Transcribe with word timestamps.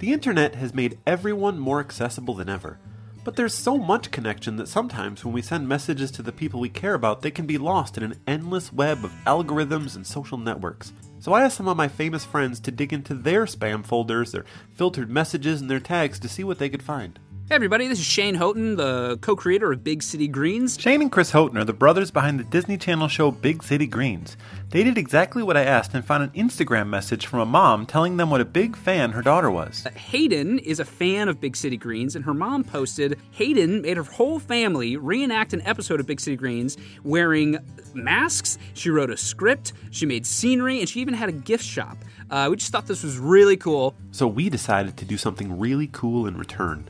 The 0.00 0.14
internet 0.14 0.54
has 0.54 0.72
made 0.72 0.98
everyone 1.06 1.58
more 1.58 1.78
accessible 1.78 2.32
than 2.32 2.48
ever. 2.48 2.78
But 3.22 3.36
there's 3.36 3.52
so 3.52 3.76
much 3.76 4.10
connection 4.10 4.56
that 4.56 4.66
sometimes 4.66 5.22
when 5.22 5.34
we 5.34 5.42
send 5.42 5.68
messages 5.68 6.10
to 6.12 6.22
the 6.22 6.32
people 6.32 6.58
we 6.58 6.70
care 6.70 6.94
about, 6.94 7.20
they 7.20 7.30
can 7.30 7.44
be 7.44 7.58
lost 7.58 7.98
in 7.98 8.02
an 8.02 8.18
endless 8.26 8.72
web 8.72 9.04
of 9.04 9.12
algorithms 9.26 9.96
and 9.96 10.06
social 10.06 10.38
networks. 10.38 10.94
So 11.18 11.34
I 11.34 11.44
asked 11.44 11.58
some 11.58 11.68
of 11.68 11.76
my 11.76 11.88
famous 11.88 12.24
friends 12.24 12.60
to 12.60 12.70
dig 12.70 12.94
into 12.94 13.12
their 13.12 13.44
spam 13.44 13.84
folders, 13.84 14.32
their 14.32 14.46
filtered 14.72 15.10
messages, 15.10 15.60
and 15.60 15.70
their 15.70 15.80
tags 15.80 16.18
to 16.20 16.30
see 16.30 16.44
what 16.44 16.58
they 16.58 16.70
could 16.70 16.82
find. 16.82 17.18
Hey 17.50 17.56
everybody, 17.56 17.88
this 17.88 17.98
is 17.98 18.06
Shane 18.06 18.36
Houghton, 18.36 18.76
the 18.76 19.18
co-creator 19.22 19.72
of 19.72 19.82
Big 19.82 20.04
City 20.04 20.28
Greens. 20.28 20.78
Shane 20.78 21.02
and 21.02 21.10
Chris 21.10 21.32
Houghton 21.32 21.58
are 21.58 21.64
the 21.64 21.72
brothers 21.72 22.12
behind 22.12 22.38
the 22.38 22.44
Disney 22.44 22.78
Channel 22.78 23.08
show 23.08 23.32
Big 23.32 23.64
City 23.64 23.88
Greens. 23.88 24.36
They 24.68 24.84
did 24.84 24.96
exactly 24.96 25.42
what 25.42 25.56
I 25.56 25.64
asked 25.64 25.92
and 25.92 26.04
found 26.04 26.22
an 26.22 26.30
Instagram 26.30 26.86
message 26.86 27.26
from 27.26 27.40
a 27.40 27.44
mom 27.44 27.86
telling 27.86 28.18
them 28.18 28.30
what 28.30 28.40
a 28.40 28.44
big 28.44 28.76
fan 28.76 29.10
her 29.10 29.20
daughter 29.20 29.50
was. 29.50 29.84
Hayden 29.96 30.60
is 30.60 30.78
a 30.78 30.84
fan 30.84 31.28
of 31.28 31.40
Big 31.40 31.56
City 31.56 31.76
Greens, 31.76 32.14
and 32.14 32.24
her 32.24 32.34
mom 32.34 32.62
posted 32.62 33.18
Hayden 33.32 33.82
made 33.82 33.96
her 33.96 34.04
whole 34.04 34.38
family 34.38 34.96
reenact 34.96 35.52
an 35.52 35.60
episode 35.62 35.98
of 35.98 36.06
Big 36.06 36.20
City 36.20 36.36
Greens 36.36 36.76
wearing 37.02 37.58
masks. 37.94 38.58
She 38.74 38.90
wrote 38.90 39.10
a 39.10 39.16
script, 39.16 39.72
she 39.90 40.06
made 40.06 40.24
scenery, 40.24 40.78
and 40.78 40.88
she 40.88 41.00
even 41.00 41.14
had 41.14 41.28
a 41.28 41.32
gift 41.32 41.64
shop. 41.64 41.98
Uh, 42.30 42.46
we 42.48 42.54
just 42.58 42.70
thought 42.70 42.86
this 42.86 43.02
was 43.02 43.18
really 43.18 43.56
cool. 43.56 43.96
So 44.12 44.28
we 44.28 44.48
decided 44.48 44.96
to 44.98 45.04
do 45.04 45.16
something 45.16 45.58
really 45.58 45.88
cool 45.88 46.28
in 46.28 46.36
return. 46.36 46.88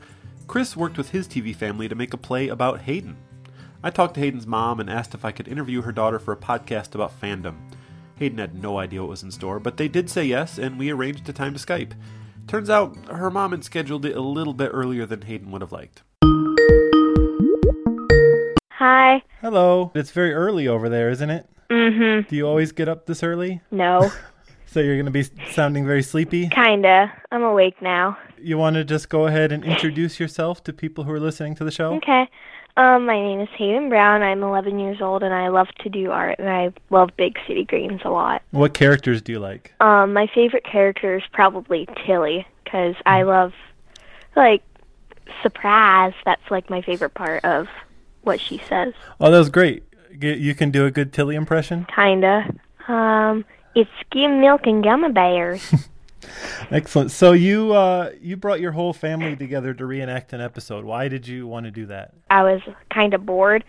Chris 0.51 0.75
worked 0.75 0.97
with 0.97 1.11
his 1.11 1.29
TV 1.29 1.55
family 1.55 1.87
to 1.87 1.95
make 1.95 2.13
a 2.13 2.17
play 2.17 2.49
about 2.49 2.81
Hayden. 2.81 3.15
I 3.81 3.89
talked 3.89 4.15
to 4.15 4.19
Hayden's 4.19 4.45
mom 4.45 4.81
and 4.81 4.89
asked 4.89 5.13
if 5.13 5.23
I 5.23 5.31
could 5.31 5.47
interview 5.47 5.81
her 5.81 5.93
daughter 5.93 6.19
for 6.19 6.33
a 6.33 6.35
podcast 6.35 6.93
about 6.93 7.17
fandom. 7.21 7.55
Hayden 8.17 8.37
had 8.37 8.61
no 8.61 8.77
idea 8.77 8.99
what 8.99 9.11
was 9.11 9.23
in 9.23 9.31
store, 9.31 9.61
but 9.61 9.77
they 9.77 9.87
did 9.87 10.09
say 10.09 10.25
yes, 10.25 10.59
and 10.59 10.77
we 10.77 10.89
arranged 10.89 11.29
a 11.29 11.31
time 11.31 11.53
to 11.53 11.59
Skype. 11.65 11.93
Turns 12.47 12.69
out 12.69 12.97
her 13.07 13.31
mom 13.31 13.51
had 13.51 13.63
scheduled 13.63 14.03
it 14.03 14.13
a 14.13 14.19
little 14.19 14.53
bit 14.53 14.71
earlier 14.73 15.05
than 15.05 15.21
Hayden 15.21 15.51
would 15.51 15.61
have 15.61 15.71
liked. 15.71 16.03
Hi. 18.71 19.23
Hello. 19.39 19.93
It's 19.95 20.11
very 20.11 20.33
early 20.33 20.67
over 20.67 20.89
there, 20.89 21.09
isn't 21.11 21.29
it? 21.29 21.47
Mm 21.69 21.95
hmm. 22.23 22.29
Do 22.29 22.35
you 22.35 22.45
always 22.45 22.73
get 22.73 22.89
up 22.89 23.05
this 23.05 23.23
early? 23.23 23.61
No. 23.71 24.11
So 24.65 24.79
you're 24.79 24.95
going 24.95 25.05
to 25.05 25.11
be 25.11 25.25
sounding 25.51 25.85
very 25.85 26.01
sleepy? 26.01 26.47
Kinda. 26.47 27.11
I'm 27.29 27.43
awake 27.43 27.81
now. 27.81 28.17
You 28.41 28.57
want 28.57 28.75
to 28.75 28.83
just 28.83 29.09
go 29.09 29.27
ahead 29.27 29.51
and 29.51 29.63
introduce 29.63 30.19
yourself 30.19 30.63
to 30.65 30.73
people 30.73 31.03
who 31.03 31.11
are 31.11 31.19
listening 31.19 31.55
to 31.55 31.63
the 31.63 31.71
show? 31.71 31.93
Okay. 31.95 32.27
Um, 32.77 33.05
my 33.05 33.19
name 33.21 33.39
is 33.41 33.49
Hayden 33.57 33.89
Brown. 33.89 34.21
I'm 34.23 34.41
11 34.43 34.79
years 34.79 35.01
old, 35.01 35.23
and 35.23 35.33
I 35.33 35.49
love 35.49 35.67
to 35.81 35.89
do 35.89 36.09
art, 36.11 36.39
and 36.39 36.49
I 36.49 36.71
love 36.89 37.09
Big 37.17 37.37
City 37.45 37.65
Greens 37.65 38.01
a 38.05 38.09
lot. 38.09 38.41
What 38.51 38.73
characters 38.73 39.21
do 39.21 39.33
you 39.33 39.39
like? 39.39 39.73
Um, 39.81 40.13
my 40.13 40.27
favorite 40.33 40.63
character 40.63 41.17
is 41.17 41.23
probably 41.33 41.87
Tilly, 42.05 42.47
because 42.63 42.95
I 43.05 43.23
love, 43.23 43.51
like, 44.35 44.63
surprise. 45.43 46.13
That's, 46.25 46.41
like, 46.49 46.69
my 46.69 46.81
favorite 46.81 47.13
part 47.13 47.43
of 47.43 47.67
what 48.21 48.39
she 48.39 48.61
says. 48.69 48.93
Oh, 49.19 49.29
that 49.31 49.37
was 49.37 49.49
great. 49.49 49.83
G- 50.17 50.35
You 50.37 50.55
can 50.55 50.71
do 50.71 50.85
a 50.85 50.91
good 50.91 51.11
Tilly 51.13 51.35
impression? 51.35 51.85
Kinda. 51.93 52.53
Um, 52.87 53.43
it's 53.75 53.89
skim 54.05 54.39
milk 54.39 54.61
and 54.65 54.83
gummy 54.83 55.11
bears. 55.11 55.73
Excellent. 56.69 57.11
So 57.11 57.31
you 57.31 57.73
uh, 57.73 58.11
you 58.21 58.37
brought 58.37 58.59
your 58.61 58.71
whole 58.71 58.93
family 58.93 59.35
together 59.35 59.73
to 59.73 59.85
reenact 59.85 60.33
an 60.33 60.41
episode. 60.41 60.85
Why 60.85 61.07
did 61.07 61.27
you 61.27 61.47
want 61.47 61.65
to 61.65 61.71
do 61.71 61.85
that? 61.87 62.13
I 62.29 62.43
was 62.43 62.61
kind 62.93 63.13
of 63.13 63.25
bored, 63.25 63.63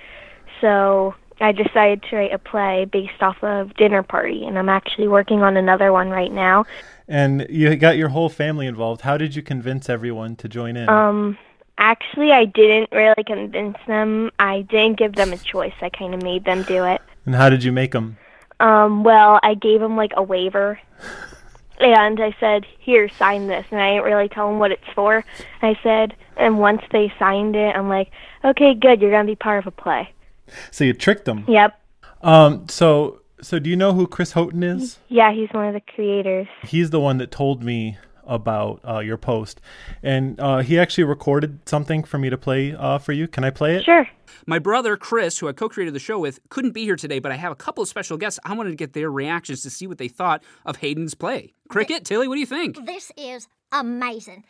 so 0.61 1.15
I 1.41 1.53
decided 1.53 2.03
to 2.11 2.17
write 2.17 2.33
a 2.33 2.39
play 2.39 2.85
based 2.85 3.21
off 3.23 3.43
of 3.43 3.75
Dinner 3.75 4.03
Party, 4.03 4.45
and 4.47 4.59
I'm 4.59 4.69
actually 4.69 5.09
working 5.09 5.43
on 5.43 5.57
another 5.57 5.93
one 5.93 6.11
right 6.11 6.33
now. 6.33 6.65
And 7.09 7.47
you 7.51 7.75
got 7.77 7.97
your 7.97 8.11
whole 8.11 8.29
family 8.29 8.67
involved. 8.67 9.01
How 9.03 9.17
did 9.17 9.35
you 9.35 9.43
convince 9.43 9.89
everyone 9.91 10.37
to 10.37 10.49
join 10.49 10.77
in? 10.77 10.89
Um, 10.89 11.37
actually, 11.79 12.31
I 12.33 12.45
didn't 12.45 12.91
really 12.93 13.25
convince 13.27 13.77
them. 13.87 14.31
I 14.39 14.63
didn't 14.63 14.99
give 14.99 15.15
them 15.17 15.33
a 15.33 15.37
choice. 15.39 15.75
I 15.81 15.89
kind 15.89 16.15
of 16.15 16.23
made 16.23 16.45
them 16.45 16.63
do 16.63 16.85
it. 16.85 17.03
and 17.27 17.35
how 17.35 17.49
did 17.51 17.65
you 17.65 17.73
make 17.73 17.93
them? 17.93 18.17
Um, 18.61 19.03
well, 19.03 19.41
I 19.43 19.55
gave 19.55 19.81
them 19.81 19.97
like 19.97 20.13
a 20.17 20.23
waiver, 20.23 20.79
and 21.83 22.21
I 22.21 22.35
said, 22.39 22.65
"Here, 22.79 23.09
sign 23.09 23.47
this." 23.47 23.67
And 23.71 23.81
I 23.81 23.93
didn't 23.93 24.05
really 24.05 24.29
tell 24.29 24.49
them 24.49 24.59
what 24.59 24.71
it's 24.71 24.89
for. 24.95 25.25
I 25.61 25.77
said, 25.83 26.15
and 26.37 26.59
once 26.59 26.83
they 26.91 27.13
signed 27.19 27.57
it, 27.57 27.75
I'm 27.77 27.89
like, 27.89 28.11
"Okay, 28.45 28.75
good. 28.75 29.01
You're 29.01 29.11
gonna 29.11 29.25
be 29.25 29.37
part 29.37 29.59
of 29.59 29.67
a 29.67 29.71
play." 29.71 30.11
So 30.71 30.85
you 30.85 30.93
tricked 30.93 31.25
them. 31.25 31.45
Yep. 31.49 31.79
Um. 32.23 32.69
So 32.69 33.23
so 33.43 33.59
do 33.59 33.69
you 33.69 33.77
know 33.77 33.93
who 33.93 34.07
Chris 34.07 34.33
Houghton 34.33 34.63
is? 34.63 34.99
Yeah, 35.09 35.33
he's 35.33 35.49
one 35.51 35.67
of 35.67 35.75
the 35.75 35.81
creators. 35.81 36.47
He's 36.63 36.91
the 36.91 37.01
one 37.01 37.19
that 37.19 37.31
told 37.31 37.63
me 37.63 37.99
about 38.27 38.81
uh, 38.87 38.99
your 38.99 39.17
post, 39.17 39.61
and 40.03 40.39
uh, 40.41 40.59
he 40.59 40.79
actually 40.79 41.05
recorded 41.05 41.61
something 41.67 42.05
for 42.05 42.19
me 42.19 42.31
to 42.31 42.39
play 42.39 42.75
uh, 42.75 42.99
for 42.99 43.13
you. 43.13 43.29
Can 43.29 43.45
I 43.45 43.51
play 43.51 43.77
it? 43.77 43.85
Sure. 43.85 44.09
My 44.47 44.59
brother 44.59 44.97
Chris, 44.97 45.39
who 45.39 45.49
I 45.49 45.53
co-created 45.53 45.95
the 45.95 46.01
show 46.01 46.19
with, 46.19 46.41
couldn't 46.49 46.73
be 46.73 46.85
here 46.85 46.97
today, 46.97 47.19
but 47.19 47.33
I 47.33 47.37
have 47.37 47.53
a 47.53 47.57
couple 47.57 47.83
of 47.83 47.89
special 47.89 48.17
guests. 48.17 48.41
I 48.45 48.55
wanted 48.55 48.71
to 48.71 48.77
get 48.77 48.93
their 48.93 49.11
reactions 49.11 49.63
to 49.63 49.71
see 49.71 49.87
what 49.87 49.99
they 49.99 50.09
thought 50.09 50.43
of 50.65 50.77
Hayden's 50.77 51.15
play. 51.15 51.53
Cricket, 51.69 52.05
Tilly, 52.05 52.29
what 52.29 52.35
do 52.35 52.41
you 52.41 52.47
think? 52.47 52.85
This 52.85 53.13
is 53.17 53.49
amazing. 53.71 54.45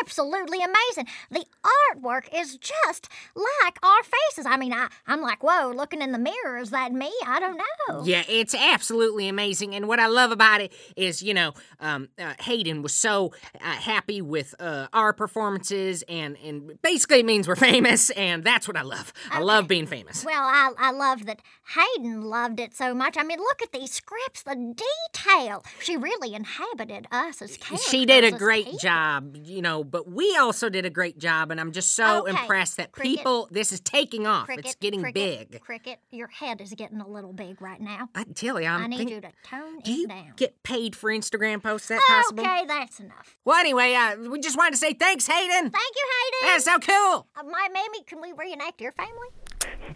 Absolutely 0.00 0.58
amazing. 0.62 1.06
The 1.30 1.44
artwork 1.64 2.28
is 2.34 2.56
just 2.56 3.08
like 3.34 3.78
our 3.82 4.02
faces. 4.02 4.46
I 4.46 4.56
mean, 4.56 4.72
I, 4.72 4.88
I'm 5.06 5.20
like, 5.20 5.42
whoa, 5.42 5.72
looking 5.74 6.02
in 6.02 6.12
the 6.12 6.18
mirror, 6.18 6.58
is 6.58 6.70
that 6.70 6.92
me? 6.92 7.12
I 7.26 7.40
don't 7.40 7.56
know. 7.56 8.04
Yeah, 8.04 8.22
it's 8.28 8.54
absolutely 8.54 9.28
amazing. 9.28 9.74
And 9.74 9.88
what 9.88 10.00
I 10.00 10.06
love 10.06 10.30
about 10.30 10.60
it 10.60 10.72
is, 10.96 11.22
you 11.22 11.34
know, 11.34 11.52
um, 11.80 12.08
uh, 12.18 12.34
Hayden 12.40 12.82
was 12.82 12.92
so 12.92 13.32
uh, 13.54 13.58
happy 13.60 14.20
with 14.22 14.54
uh, 14.60 14.88
our 14.92 15.12
performances, 15.12 16.02
and, 16.08 16.36
and 16.44 16.80
basically 16.82 17.20
it 17.20 17.26
means 17.26 17.48
we're 17.48 17.56
famous, 17.56 18.10
and 18.10 18.44
that's 18.44 18.68
what 18.68 18.76
I 18.76 18.82
love. 18.82 19.12
I 19.30 19.40
love 19.40 19.68
being 19.68 19.86
famous. 19.86 20.24
Well, 20.24 20.42
I, 20.42 20.72
I 20.78 20.90
love 20.92 21.26
that 21.26 21.40
Hayden 21.74 22.22
loved 22.22 22.60
it 22.60 22.74
so 22.74 22.94
much. 22.94 23.16
I 23.18 23.22
mean, 23.22 23.38
look 23.38 23.62
at 23.62 23.72
these 23.72 23.92
scripts, 23.92 24.42
the 24.42 24.54
detail. 24.54 25.64
She 25.80 25.96
really 25.96 26.34
inhabited 26.34 27.06
us 27.10 27.42
as 27.42 27.56
characters. 27.56 27.88
She 27.88 28.06
did 28.06 28.24
a 28.24 28.32
great 28.32 28.64
people. 28.66 28.78
job, 28.78 29.36
you 29.42 29.62
know, 29.62 29.75
but 29.84 30.10
we 30.10 30.36
also 30.36 30.68
did 30.68 30.84
a 30.86 30.90
great 30.90 31.18
job, 31.18 31.50
and 31.50 31.60
I'm 31.60 31.72
just 31.72 31.92
so 31.94 32.22
Okay, 32.26 32.30
impressed 32.30 32.76
that 32.78 32.92
Cricket. 32.92 33.16
people, 33.18 33.48
this 33.50 33.72
is 33.72 33.80
taking 33.80 34.26
off. 34.26 34.46
Cricket, 34.46 34.64
it's 34.66 34.74
getting 34.76 35.00
Cricket, 35.02 35.50
big. 35.50 35.60
Cricket, 35.60 35.98
your 36.10 36.28
head 36.28 36.60
is 36.60 36.72
getting 36.74 37.00
a 37.00 37.08
little 37.08 37.32
big 37.32 37.60
right 37.60 37.80
now. 37.80 38.08
I 38.14 38.24
tell 38.24 38.60
you, 38.60 38.66
I'm 38.68 38.84
I 38.84 38.86
need 38.86 38.98
think- 38.98 39.10
you 39.10 39.20
to 39.20 39.32
tone 39.44 39.80
Do 39.84 39.90
it 39.92 39.96
you 39.96 40.08
down. 40.08 40.32
get 40.36 40.62
paid 40.62 40.94
for 40.96 41.10
Instagram 41.10 41.62
posts? 41.62 41.90
Is 41.90 41.98
that 41.98 42.22
possible? 42.22 42.42
Okay, 42.44 42.64
that's 42.66 43.00
enough. 43.00 43.36
Well, 43.44 43.58
anyway, 43.58 43.94
uh, 43.94 44.16
we 44.30 44.40
just 44.40 44.56
wanted 44.56 44.72
to 44.72 44.78
say 44.78 44.92
thanks, 44.94 45.26
Hayden. 45.26 45.70
Thank 45.70 45.74
you, 45.74 46.06
Hayden. 46.42 46.52
That's 46.54 46.64
so 46.64 46.78
cool. 46.78 47.26
Uh, 47.36 47.42
my 47.44 47.68
mammy, 47.72 48.02
can 48.06 48.20
we 48.20 48.32
reenact 48.32 48.80
your 48.80 48.92
family? 48.92 49.28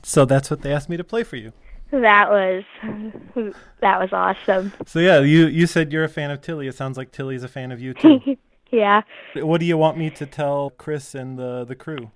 So 0.03 0.25
that's 0.25 0.51
what 0.51 0.63
they 0.63 0.73
asked 0.73 0.89
me 0.89 0.97
to 0.97 1.05
play 1.05 1.23
for 1.25 1.37
you. 1.37 1.53
That 1.93 2.31
was 2.31 2.63
that 3.81 4.01
was 4.01 4.11
awesome. 4.13 4.73
So 4.87 5.01
yeah, 5.01 5.21
you 5.21 5.47
you 5.49 5.67
said 5.67 5.93
you're 5.93 6.05
a 6.05 6.09
fan 6.09 6.31
of 6.31 6.41
Tilly. 6.41 6.69
It 6.69 6.77
sounds 6.77 6.97
like 6.97 7.11
Tilly's 7.11 7.43
a 7.43 7.49
fan 7.49 7.73
of 7.73 7.81
you 7.81 7.95
too. 7.95 8.21
Yeah. 8.71 9.03
what 9.37 9.61
do 9.61 9.67
you 9.67 9.77
want 9.77 9.97
me 9.99 10.11
to 10.11 10.27
tell 10.27 10.71
Chris 10.71 11.15
and 11.15 11.39
the 11.39 11.65
the 11.65 11.75
crew? 11.75 12.11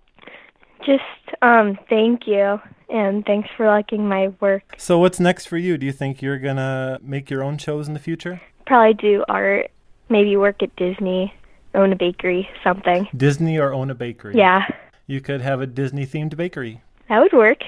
Just 0.84 1.02
um 1.42 1.78
thank 1.88 2.26
you 2.26 2.60
and 2.88 3.24
thanks 3.24 3.48
for 3.56 3.66
liking 3.66 4.06
my 4.08 4.28
work. 4.40 4.62
So 4.76 4.98
what's 4.98 5.18
next 5.18 5.46
for 5.46 5.56
you? 5.56 5.78
Do 5.78 5.86
you 5.86 5.92
think 5.92 6.22
you're 6.22 6.38
gonna 6.38 6.98
make 7.02 7.30
your 7.30 7.42
own 7.42 7.58
shows 7.58 7.88
in 7.88 7.94
the 7.94 8.00
future? 8.00 8.40
Probably 8.66 8.94
do 8.94 9.24
art, 9.28 9.70
maybe 10.08 10.36
work 10.36 10.62
at 10.62 10.74
Disney, 10.76 11.34
own 11.74 11.92
a 11.92 11.96
bakery, 11.96 12.48
something. 12.62 13.08
Disney 13.16 13.58
or 13.58 13.72
own 13.72 13.90
a 13.90 13.94
bakery? 13.94 14.34
Yeah. 14.36 14.62
You 15.06 15.20
could 15.20 15.40
have 15.40 15.60
a 15.60 15.66
Disney 15.66 16.06
themed 16.06 16.36
bakery. 16.36 16.82
That 17.08 17.20
would 17.20 17.34
work. 17.34 17.62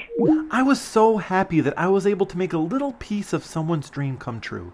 I 0.51 0.63
was 0.63 0.81
so 0.81 1.19
happy 1.19 1.61
that 1.61 1.79
I 1.79 1.89
was 1.89 2.07
able 2.07 2.25
to 2.27 2.39
make 2.39 2.55
a 2.55 2.59
little 2.59 2.95
piece 2.95 3.35
of 3.35 3.45
someone's 3.45 3.91
dream 3.91 4.17
come 4.17 4.41
true. 4.41 4.73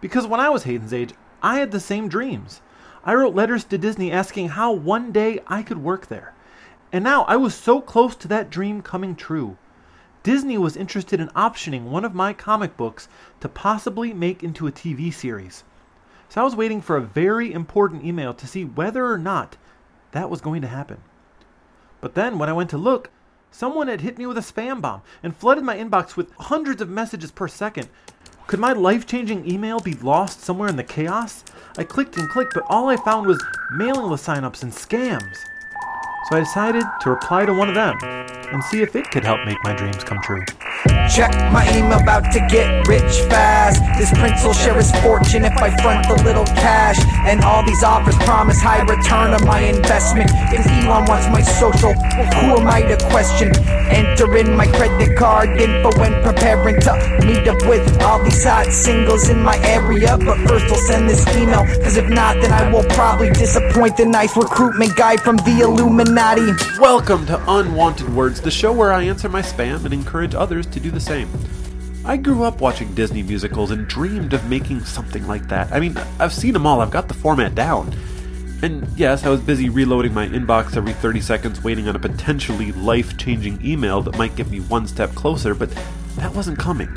Because 0.00 0.26
when 0.26 0.38
I 0.38 0.48
was 0.48 0.62
Hayden's 0.62 0.92
age, 0.92 1.12
I 1.42 1.58
had 1.58 1.72
the 1.72 1.80
same 1.80 2.08
dreams. 2.08 2.62
I 3.04 3.14
wrote 3.14 3.34
letters 3.34 3.64
to 3.64 3.78
Disney 3.78 4.12
asking 4.12 4.50
how 4.50 4.72
one 4.72 5.10
day 5.10 5.40
I 5.46 5.62
could 5.62 5.82
work 5.82 6.08
there. 6.08 6.34
And 6.92 7.02
now 7.02 7.22
I 7.24 7.36
was 7.36 7.54
so 7.54 7.80
close 7.80 8.14
to 8.16 8.28
that 8.28 8.50
dream 8.50 8.82
coming 8.82 9.16
true. 9.16 9.56
Disney 10.22 10.58
was 10.58 10.76
interested 10.76 11.18
in 11.18 11.28
optioning 11.28 11.84
one 11.84 12.04
of 12.04 12.14
my 12.14 12.34
comic 12.34 12.76
books 12.76 13.08
to 13.40 13.48
possibly 13.48 14.12
make 14.12 14.42
into 14.42 14.66
a 14.66 14.72
TV 14.72 15.12
series. 15.12 15.64
So 16.28 16.42
I 16.42 16.44
was 16.44 16.54
waiting 16.54 16.82
for 16.82 16.96
a 16.96 17.02
very 17.02 17.52
important 17.52 18.04
email 18.04 18.34
to 18.34 18.46
see 18.46 18.64
whether 18.64 19.06
or 19.06 19.18
not 19.18 19.56
that 20.12 20.28
was 20.28 20.42
going 20.42 20.60
to 20.60 20.68
happen. 20.68 20.98
But 22.02 22.14
then 22.14 22.38
when 22.38 22.48
I 22.50 22.54
went 22.54 22.70
to 22.70 22.78
look, 22.78 23.10
someone 23.50 23.88
had 23.88 24.02
hit 24.02 24.18
me 24.18 24.26
with 24.26 24.36
a 24.36 24.42
spam 24.42 24.82
bomb 24.82 25.02
and 25.22 25.34
flooded 25.34 25.64
my 25.64 25.76
inbox 25.76 26.16
with 26.16 26.32
hundreds 26.34 26.82
of 26.82 26.90
messages 26.90 27.30
per 27.30 27.48
second. 27.48 27.88
Could 28.46 28.60
my 28.60 28.72
life 28.72 29.06
changing 29.06 29.50
email 29.50 29.80
be 29.80 29.94
lost 29.94 30.40
somewhere 30.40 30.68
in 30.68 30.76
the 30.76 30.84
chaos? 30.84 31.44
I 31.78 31.84
clicked 31.84 32.16
and 32.16 32.28
clicked, 32.28 32.54
but 32.54 32.64
all 32.68 32.88
I 32.88 32.96
found 32.96 33.26
was 33.26 33.42
mailing 33.72 34.10
list 34.10 34.26
signups 34.26 34.62
and 34.62 34.72
scams. 34.72 35.36
So 36.28 36.36
I 36.36 36.40
decided 36.40 36.84
to 37.02 37.10
reply 37.10 37.46
to 37.46 37.54
one 37.54 37.68
of 37.68 37.74
them 37.74 37.96
and 38.02 38.62
see 38.64 38.82
if 38.82 38.96
it 38.96 39.10
could 39.10 39.24
help 39.24 39.44
make 39.44 39.58
my 39.62 39.74
dreams 39.74 40.02
come 40.02 40.20
true. 40.22 40.44
Check 41.10 41.32
my 41.50 41.66
email, 41.76 41.98
about 41.98 42.30
to 42.32 42.38
get 42.46 42.86
rich 42.86 43.18
fast. 43.26 43.82
This 43.98 44.16
prince 44.16 44.44
will 44.44 44.54
share 44.54 44.74
his 44.74 44.92
fortune 45.02 45.44
if 45.44 45.56
I 45.58 45.74
front 45.82 46.06
the 46.06 46.22
little 46.22 46.46
cash. 46.46 46.98
And 47.26 47.42
all 47.42 47.64
these 47.64 47.82
offers 47.82 48.14
promise 48.18 48.60
high 48.60 48.82
return 48.82 49.34
on 49.34 49.44
my 49.44 49.58
investment. 49.58 50.30
Cause 50.30 50.66
Elon 50.68 51.06
wants 51.06 51.26
my 51.26 51.42
social, 51.42 51.94
who 51.94 52.62
am 52.62 52.68
I 52.68 52.82
to 52.82 52.96
question? 53.10 53.50
Enter 53.90 54.36
in 54.36 54.54
my 54.54 54.66
credit 54.66 55.18
card 55.18 55.60
info 55.60 55.90
when 55.98 56.14
preparing 56.22 56.80
to 56.82 56.92
meet 57.26 57.48
up 57.48 57.60
with 57.66 58.00
all 58.02 58.22
these 58.22 58.44
hot 58.44 58.66
singles 58.66 59.28
in 59.28 59.42
my 59.42 59.58
area. 59.66 60.16
But 60.16 60.38
first 60.46 60.66
I'll 60.66 60.76
send 60.76 61.10
this 61.10 61.26
email, 61.36 61.66
cause 61.82 61.96
if 61.96 62.08
not, 62.08 62.40
then 62.40 62.52
I 62.52 62.70
will 62.72 62.84
probably 62.90 63.30
disappoint 63.30 63.96
the 63.96 64.06
nice 64.06 64.36
recruitment 64.36 64.94
guy 64.94 65.16
from 65.16 65.38
the 65.38 65.62
Illuminati. 65.64 66.52
Welcome 66.78 67.26
to 67.26 67.42
Unwanted 67.50 68.14
Words, 68.14 68.40
the 68.40 68.50
show 68.52 68.72
where 68.72 68.92
I 68.92 69.02
answer 69.02 69.28
my 69.28 69.42
spam 69.42 69.84
and 69.84 69.92
encourage 69.92 70.36
others 70.36 70.66
to 70.66 70.78
do 70.78 70.92
the 70.92 70.99
same. 71.00 71.28
I 72.04 72.16
grew 72.16 72.44
up 72.44 72.60
watching 72.60 72.94
Disney 72.94 73.22
musicals 73.22 73.70
and 73.70 73.86
dreamed 73.86 74.32
of 74.32 74.48
making 74.48 74.80
something 74.80 75.26
like 75.26 75.48
that. 75.48 75.72
I 75.72 75.80
mean, 75.80 75.96
I've 76.18 76.32
seen 76.32 76.52
them 76.52 76.66
all, 76.66 76.80
I've 76.80 76.90
got 76.90 77.08
the 77.08 77.14
format 77.14 77.54
down. 77.54 77.94
And 78.62 78.86
yes, 78.96 79.24
I 79.24 79.30
was 79.30 79.40
busy 79.40 79.68
reloading 79.68 80.12
my 80.12 80.26
inbox 80.28 80.76
every 80.76 80.92
30 80.92 81.20
seconds, 81.20 81.64
waiting 81.64 81.88
on 81.88 81.96
a 81.96 81.98
potentially 81.98 82.72
life 82.72 83.16
changing 83.16 83.64
email 83.64 84.02
that 84.02 84.18
might 84.18 84.36
get 84.36 84.50
me 84.50 84.60
one 84.60 84.86
step 84.86 85.14
closer, 85.14 85.54
but 85.54 85.70
that 86.16 86.34
wasn't 86.34 86.58
coming. 86.58 86.88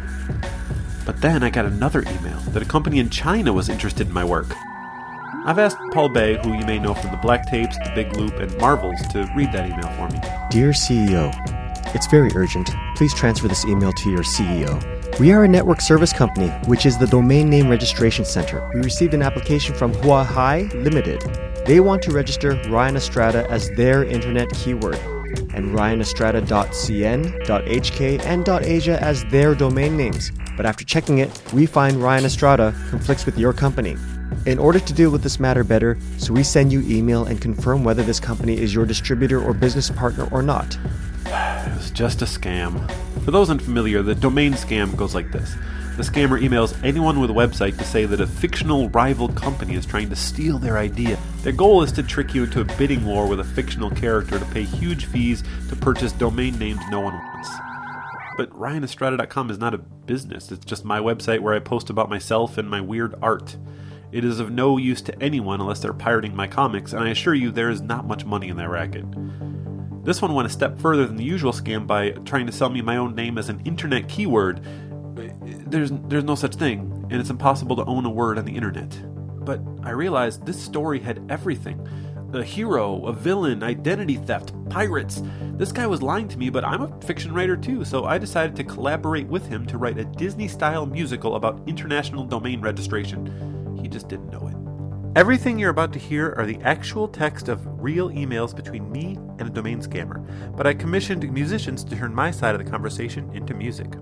But 1.05 1.21
then 1.21 1.43
I 1.43 1.49
got 1.49 1.65
another 1.65 2.01
email 2.01 2.39
that 2.49 2.63
a 2.63 2.65
company 2.65 2.99
in 2.99 3.09
China 3.09 3.53
was 3.53 3.69
interested 3.69 4.07
in 4.07 4.13
my 4.13 4.23
work. 4.23 4.53
I've 5.45 5.59
asked 5.59 5.77
Paul 5.91 6.09
Bae, 6.09 6.35
who 6.35 6.53
you 6.53 6.65
may 6.65 6.79
know 6.79 6.93
from 6.93 7.11
the 7.11 7.17
Black 7.17 7.45
Tapes, 7.49 7.77
the 7.79 7.91
Big 7.93 8.15
Loop, 8.15 8.35
and 8.35 8.57
Marvels, 8.57 9.01
to 9.11 9.29
read 9.35 9.51
that 9.51 9.69
email 9.69 9.89
for 9.97 10.09
me. 10.09 10.19
Dear 10.49 10.71
CEO, 10.71 11.33
it's 11.93 12.07
very 12.07 12.31
urgent. 12.35 12.69
Please 12.95 13.13
transfer 13.13 13.47
this 13.47 13.65
email 13.65 13.91
to 13.91 14.11
your 14.11 14.21
CEO. 14.21 14.79
We 15.19 15.31
are 15.31 15.43
a 15.43 15.47
network 15.47 15.81
service 15.81 16.13
company, 16.13 16.49
which 16.67 16.85
is 16.85 16.97
the 16.97 17.07
Domain 17.07 17.49
Name 17.49 17.67
Registration 17.69 18.23
Center. 18.23 18.69
We 18.75 18.81
received 18.81 19.15
an 19.15 19.23
application 19.23 19.73
from 19.73 19.93
Huahai 19.93 20.71
Limited. 20.83 21.21
They 21.65 21.79
want 21.79 22.03
to 22.03 22.11
register 22.11 22.61
Ryan 22.69 22.95
Estrada 22.95 23.49
as 23.49 23.69
their 23.71 24.03
internet 24.03 24.49
keyword 24.53 24.97
and 25.53 25.71
ryanestrada.cn, 25.71 27.45
.hk, 27.45 28.25
and 28.25 28.47
.asia 28.47 29.01
as 29.01 29.23
their 29.25 29.55
domain 29.55 29.97
names. 29.97 30.31
But 30.55 30.67
after 30.67 30.85
checking 30.85 31.17
it, 31.17 31.41
we 31.51 31.65
find 31.65 31.97
Ryan 31.97 32.25
Estrada 32.25 32.75
conflicts 32.89 33.25
with 33.25 33.39
your 33.39 33.53
company. 33.53 33.95
In 34.45 34.59
order 34.59 34.79
to 34.79 34.93
deal 34.93 35.09
with 35.09 35.23
this 35.23 35.39
matter 35.39 35.63
better, 35.63 35.97
so 36.17 36.33
we 36.33 36.43
send 36.43 36.71
you 36.71 36.81
email 36.81 37.25
and 37.25 37.41
confirm 37.41 37.83
whether 37.83 38.03
this 38.03 38.19
company 38.19 38.59
is 38.59 38.73
your 38.73 38.85
distributor 38.85 39.41
or 39.41 39.53
business 39.53 39.89
partner 39.89 40.27
or 40.31 40.43
not. 40.43 40.77
It 41.33 41.75
was 41.75 41.91
just 41.91 42.21
a 42.21 42.25
scam. 42.25 42.89
For 43.23 43.31
those 43.31 43.49
unfamiliar, 43.49 44.01
the 44.01 44.15
domain 44.15 44.53
scam 44.53 44.95
goes 44.95 45.15
like 45.15 45.31
this. 45.31 45.55
The 45.95 46.03
scammer 46.03 46.41
emails 46.41 46.75
anyone 46.83 47.19
with 47.19 47.29
a 47.29 47.33
website 47.33 47.77
to 47.77 47.83
say 47.83 48.05
that 48.05 48.19
a 48.19 48.25
fictional 48.25 48.89
rival 48.89 49.29
company 49.29 49.75
is 49.75 49.85
trying 49.85 50.09
to 50.09 50.15
steal 50.15 50.57
their 50.57 50.79
idea. 50.79 51.19
Their 51.43 51.53
goal 51.53 51.83
is 51.83 51.91
to 51.93 52.03
trick 52.03 52.33
you 52.33 52.45
into 52.45 52.61
a 52.61 52.77
bidding 52.77 53.05
war 53.05 53.27
with 53.27 53.39
a 53.39 53.43
fictional 53.43 53.91
character 53.91 54.39
to 54.39 54.45
pay 54.45 54.63
huge 54.63 55.05
fees 55.05 55.43
to 55.69 55.75
purchase 55.75 56.11
domain 56.11 56.57
names 56.57 56.81
no 56.89 56.99
one 56.99 57.13
wants. 57.13 57.49
But 58.37 58.49
RyanEstrada.com 58.51 59.51
is 59.51 59.59
not 59.59 59.75
a 59.75 59.77
business, 59.77 60.51
it's 60.51 60.65
just 60.65 60.83
my 60.83 60.99
website 60.99 61.41
where 61.41 61.53
I 61.53 61.59
post 61.59 61.91
about 61.91 62.09
myself 62.09 62.57
and 62.57 62.67
my 62.67 62.81
weird 62.81 63.13
art. 63.21 63.55
It 64.11 64.25
is 64.25 64.39
of 64.39 64.51
no 64.51 64.77
use 64.77 65.01
to 65.03 65.23
anyone 65.23 65.61
unless 65.61 65.79
they're 65.79 65.93
pirating 65.93 66.35
my 66.35 66.47
comics, 66.47 66.93
and 66.93 67.03
I 67.03 67.09
assure 67.09 67.35
you 67.35 67.51
there 67.51 67.69
is 67.69 67.81
not 67.81 68.07
much 68.07 68.25
money 68.25 68.49
in 68.49 68.57
that 68.57 68.69
racket. 68.69 69.05
This 70.03 70.21
one 70.21 70.33
went 70.33 70.47
a 70.47 70.51
step 70.51 70.77
further 70.79 71.07
than 71.07 71.15
the 71.15 71.23
usual 71.23 71.53
scam 71.53 71.87
by 71.87 72.11
trying 72.25 72.45
to 72.45 72.51
sell 72.51 72.69
me 72.69 72.81
my 72.81 72.97
own 72.97 73.15
name 73.15 73.37
as 73.37 73.47
an 73.47 73.61
internet 73.63 74.09
keyword. 74.09 74.61
There's 75.45 75.91
there's 76.07 76.25
no 76.25 76.35
such 76.35 76.55
thing, 76.55 77.07
and 77.09 77.21
it's 77.21 77.29
impossible 77.29 77.77
to 77.77 77.85
own 77.85 78.05
a 78.05 78.09
word 78.09 78.37
on 78.37 78.45
the 78.45 78.55
internet. 78.55 78.99
But 79.45 79.61
I 79.81 79.91
realized 79.91 80.45
this 80.45 80.61
story 80.61 80.99
had 80.99 81.25
everything. 81.29 81.87
A 82.33 82.43
hero, 82.43 83.05
a 83.05 83.13
villain, 83.13 83.63
identity 83.63 84.15
theft, 84.15 84.53
pirates. 84.69 85.21
This 85.53 85.71
guy 85.71 85.85
was 85.85 86.01
lying 86.01 86.27
to 86.29 86.37
me, 86.37 86.49
but 86.49 86.65
I'm 86.65 86.81
a 86.81 87.01
fiction 87.01 87.31
writer 87.31 87.55
too, 87.55 87.85
so 87.85 88.05
I 88.05 88.17
decided 88.17 88.55
to 88.55 88.63
collaborate 88.63 89.27
with 89.27 89.45
him 89.47 89.65
to 89.67 89.77
write 89.77 89.99
a 89.99 90.05
Disney 90.05 90.47
style 90.47 90.85
musical 90.85 91.35
about 91.35 91.61
international 91.67 92.25
domain 92.25 92.59
registration. 92.59 93.77
He 93.79 93.87
just 93.87 94.09
didn't 94.09 94.31
know 94.31 94.47
it. 94.47 94.52
Everything 95.15 95.59
you're 95.59 95.69
about 95.69 95.93
to 95.93 95.99
hear 95.99 96.33
are 96.39 96.45
the 96.47 96.57
actual 96.63 97.07
text 97.07 97.47
of 97.47 97.61
real 97.79 98.09
emails 98.09 98.55
between 98.55 98.91
me 98.91 99.15
and 99.37 99.41
a 99.41 99.49
domain 99.51 99.79
scammer, 99.79 100.25
but 100.57 100.65
I 100.65 100.73
commissioned 100.73 101.31
musicians 101.31 101.83
to 101.83 101.95
turn 101.95 102.15
my 102.15 102.31
side 102.31 102.55
of 102.55 102.65
the 102.65 102.71
conversation 102.71 103.29
into 103.31 103.53
music. 103.53 103.93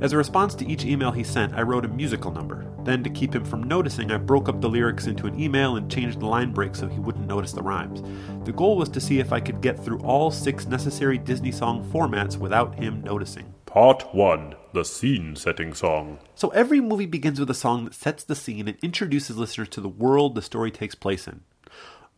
As 0.00 0.12
a 0.12 0.16
response 0.16 0.56
to 0.56 0.66
each 0.66 0.84
email 0.84 1.12
he 1.12 1.22
sent, 1.22 1.54
I 1.54 1.62
wrote 1.62 1.84
a 1.84 1.88
musical 1.88 2.32
number. 2.32 2.66
Then, 2.82 3.04
to 3.04 3.10
keep 3.10 3.32
him 3.32 3.44
from 3.44 3.62
noticing, 3.62 4.10
I 4.10 4.16
broke 4.16 4.48
up 4.48 4.60
the 4.60 4.68
lyrics 4.68 5.06
into 5.06 5.28
an 5.28 5.38
email 5.38 5.76
and 5.76 5.88
changed 5.88 6.18
the 6.18 6.26
line 6.26 6.52
breaks 6.52 6.80
so 6.80 6.88
he 6.88 6.98
wouldn't 6.98 7.28
notice 7.28 7.52
the 7.52 7.62
rhymes. 7.62 8.02
The 8.44 8.52
goal 8.52 8.76
was 8.76 8.88
to 8.88 9.00
see 9.00 9.20
if 9.20 9.32
I 9.32 9.38
could 9.38 9.60
get 9.60 9.78
through 9.78 10.00
all 10.00 10.32
six 10.32 10.66
necessary 10.66 11.18
Disney 11.18 11.52
song 11.52 11.88
formats 11.92 12.36
without 12.36 12.74
him 12.74 13.02
noticing. 13.02 13.54
Part 13.70 14.14
1 14.14 14.56
The 14.72 14.84
Scene 14.84 15.36
Setting 15.36 15.74
Song. 15.74 16.18
So 16.34 16.48
every 16.48 16.80
movie 16.80 17.06
begins 17.06 17.38
with 17.38 17.50
a 17.50 17.54
song 17.54 17.84
that 17.84 17.94
sets 17.94 18.24
the 18.24 18.34
scene 18.34 18.66
and 18.66 18.76
introduces 18.82 19.36
listeners 19.36 19.68
to 19.70 19.80
the 19.80 19.88
world 19.88 20.34
the 20.34 20.42
story 20.42 20.72
takes 20.72 20.96
place 20.96 21.28
in. 21.28 21.42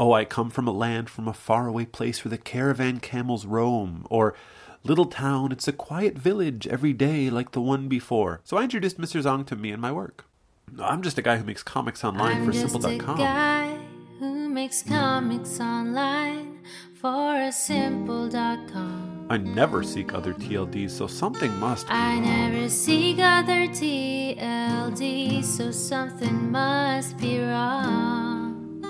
Oh, 0.00 0.12
I 0.12 0.24
come 0.24 0.48
from 0.48 0.66
a 0.66 0.72
land 0.72 1.10
from 1.10 1.28
a 1.28 1.34
faraway 1.34 1.84
place 1.84 2.24
where 2.24 2.30
the 2.30 2.38
caravan 2.38 3.00
camels 3.00 3.44
roam, 3.44 4.06
or 4.08 4.34
Little 4.84 5.06
town, 5.06 5.52
it's 5.52 5.68
a 5.68 5.72
quiet 5.72 6.18
village 6.18 6.66
every 6.66 6.92
day 6.92 7.30
like 7.30 7.52
the 7.52 7.60
one 7.60 7.86
before. 7.86 8.40
So 8.42 8.56
I 8.56 8.64
introduced 8.64 8.98
Mr. 8.98 9.22
Zong 9.22 9.46
to 9.46 9.54
me 9.54 9.70
and 9.70 9.80
my 9.80 9.92
work. 9.92 10.24
I'm 10.80 11.02
just 11.02 11.18
a 11.18 11.22
guy 11.22 11.36
who 11.36 11.44
makes 11.44 11.62
comics 11.62 12.02
online 12.02 12.38
I'm 12.38 12.46
for 12.46 12.52
just 12.52 12.72
simple.com. 12.72 13.14
a 13.14 13.18
guy 13.18 13.78
who 14.18 14.48
makes 14.48 14.82
comics 14.82 15.60
online 15.60 16.60
for 17.02 17.34
a 17.34 17.50
simple.com. 17.50 19.26
I 19.28 19.36
never 19.36 19.82
seek 19.82 20.14
other 20.14 20.32
TLDs, 20.32 20.90
so 20.90 21.08
something 21.08 21.52
must 21.58 21.88
be 21.88 21.92
I 21.92 22.14
wrong. 22.14 22.22
never 22.22 22.68
seek 22.68 23.18
other 23.18 23.66
TLD, 23.66 25.42
so 25.44 25.72
something 25.72 26.52
must 26.52 27.18
be 27.18 27.40
wrong. 27.40 28.80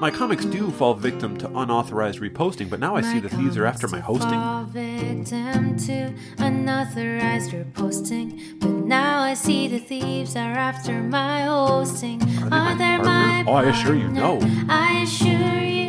My 0.00 0.10
comics 0.10 0.46
do 0.46 0.70
fall 0.72 0.94
victim 0.94 1.36
to 1.38 1.46
unauthorized 1.56 2.18
reposting, 2.20 2.68
but 2.68 2.80
now 2.80 2.96
I 2.96 3.02
see 3.02 3.20
the 3.20 3.28
thieves 3.28 3.56
are 3.56 3.66
after 3.66 3.86
my 3.86 4.00
hosting. 4.00 4.30
Fall 4.30 4.64
victim 4.64 5.76
to 5.86 6.12
unauthorized 6.38 7.52
reposting, 7.52 8.58
but 8.58 8.70
now 8.70 9.20
I 9.20 9.34
see 9.34 9.68
the 9.68 9.78
thieves 9.78 10.34
are 10.34 10.54
after 10.54 11.02
my 11.02 11.42
hosting. 11.42 12.20
Are 12.50 12.74
they 12.76 12.96
my 12.96 13.44
partner? 13.44 13.50
Oh, 13.50 13.54
I 13.54 13.64
assure 13.66 13.94
you 13.94 14.08
no. 14.08 14.40
I 14.68 15.02
assure 15.02 15.60
you 15.60 15.79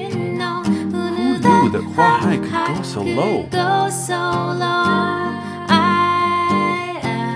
knew 1.61 1.69
that 1.69 1.81
Huahai 1.81 2.41
could 2.41 2.75
go 2.75 2.81
so 2.83 3.01
low? 3.01 3.43
Go 3.43 3.89
so 3.89 4.13
low. 4.13 4.81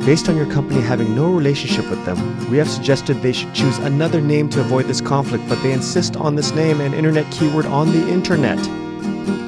based 0.05 0.27
on 0.27 0.35
your 0.35 0.51
company 0.51 0.81
having 0.81 1.15
no 1.15 1.31
relationship 1.31 1.89
with 1.89 2.03
them, 2.03 2.17
we 2.51 2.57
have 2.57 2.69
suggested 2.69 3.21
they 3.21 3.31
should 3.31 3.53
choose 3.53 3.77
another 3.77 4.19
name 4.19 4.49
to 4.49 4.59
avoid 4.59 4.87
this 4.87 4.99
conflict, 4.99 5.47
but 5.47 5.63
they 5.63 5.71
insist 5.71 6.17
on 6.17 6.35
this 6.35 6.51
name 6.51 6.81
and 6.81 6.93
internet 6.93 7.31
keyword 7.31 7.65
on 7.67 7.93
the 7.93 8.09
internet. 8.09 8.59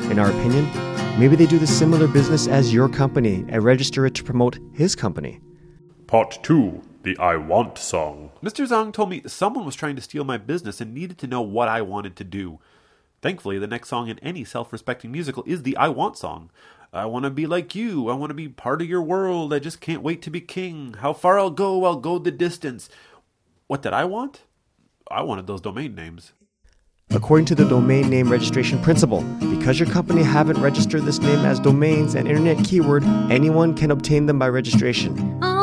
in 0.09 0.19
our 0.19 0.29
opinion, 0.29 0.69
maybe 1.19 1.35
they 1.35 1.45
do 1.45 1.59
the 1.59 1.67
similar 1.67 2.07
business 2.07 2.47
as 2.47 2.73
your 2.73 2.87
company 2.87 3.43
and 3.49 3.61
register 3.61 4.05
it 4.05 4.13
to 4.13 4.23
promote 4.23 4.57
his 4.71 4.95
company. 4.95 5.41
Part 6.07 6.39
2 6.43 6.81
The 7.05 7.15
I 7.19 7.35
Want 7.35 7.77
song. 7.77 8.31
Mr. 8.41 8.67
Zhang 8.67 8.91
told 8.91 9.11
me 9.11 9.21
someone 9.27 9.63
was 9.63 9.75
trying 9.75 9.95
to 9.95 10.01
steal 10.01 10.23
my 10.23 10.39
business 10.39 10.81
and 10.81 10.91
needed 10.91 11.19
to 11.19 11.27
know 11.27 11.39
what 11.39 11.67
I 11.67 11.83
wanted 11.83 12.15
to 12.15 12.23
do. 12.23 12.57
Thankfully, 13.21 13.59
the 13.59 13.67
next 13.67 13.89
song 13.89 14.09
in 14.09 14.17
any 14.23 14.43
self 14.43 14.73
respecting 14.73 15.11
musical 15.11 15.43
is 15.45 15.61
the 15.61 15.77
I 15.77 15.87
Want 15.87 16.17
song. 16.17 16.49
I 16.91 17.05
want 17.05 17.25
to 17.25 17.29
be 17.29 17.45
like 17.45 17.75
you. 17.75 18.09
I 18.09 18.15
want 18.15 18.31
to 18.31 18.33
be 18.33 18.49
part 18.49 18.81
of 18.81 18.89
your 18.89 19.03
world. 19.03 19.53
I 19.53 19.59
just 19.59 19.81
can't 19.81 20.01
wait 20.01 20.23
to 20.23 20.31
be 20.31 20.41
king. 20.41 20.95
How 20.95 21.13
far 21.13 21.37
I'll 21.37 21.51
go, 21.51 21.85
I'll 21.85 21.97
go 21.97 22.17
the 22.17 22.31
distance. 22.31 22.89
What 23.67 23.83
did 23.83 23.93
I 23.93 24.05
want? 24.05 24.41
I 25.11 25.21
wanted 25.21 25.45
those 25.45 25.61
domain 25.61 25.93
names. 25.93 26.33
According 27.11 27.45
to 27.45 27.55
the 27.55 27.69
domain 27.69 28.09
name 28.09 28.31
registration 28.31 28.81
principle, 28.81 29.21
because 29.39 29.79
your 29.79 29.89
company 29.89 30.23
haven't 30.23 30.59
registered 30.59 31.03
this 31.03 31.19
name 31.19 31.45
as 31.45 31.59
domains 31.59 32.15
and 32.15 32.27
internet 32.27 32.65
keyword, 32.65 33.03
anyone 33.29 33.75
can 33.75 33.91
obtain 33.91 34.25
them 34.25 34.39
by 34.39 34.49
registration. 34.49 35.39
Oh, 35.43 35.54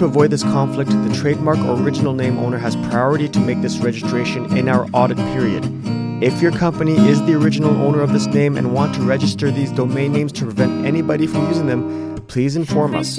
to 0.00 0.06
avoid 0.06 0.30
this 0.30 0.42
conflict, 0.42 0.90
the 0.90 1.14
trademark 1.14 1.58
or 1.58 1.74
original 1.74 2.14
name 2.14 2.38
owner 2.38 2.56
has 2.56 2.74
priority 2.74 3.28
to 3.28 3.38
make 3.38 3.60
this 3.60 3.76
registration 3.80 4.56
in 4.56 4.66
our 4.66 4.88
audit 4.94 5.18
period. 5.34 5.62
If 6.22 6.40
your 6.40 6.52
company 6.52 6.96
is 7.06 7.22
the 7.26 7.34
original 7.34 7.70
owner 7.82 8.00
of 8.00 8.14
this 8.14 8.24
name 8.24 8.56
and 8.56 8.72
want 8.72 8.94
to 8.94 9.02
register 9.02 9.50
these 9.50 9.70
domain 9.70 10.14
names 10.14 10.32
to 10.32 10.44
prevent 10.44 10.86
anybody 10.86 11.26
from 11.26 11.46
using 11.48 11.66
them, 11.66 12.18
please 12.28 12.56
inform 12.56 12.94
us. 12.94 13.18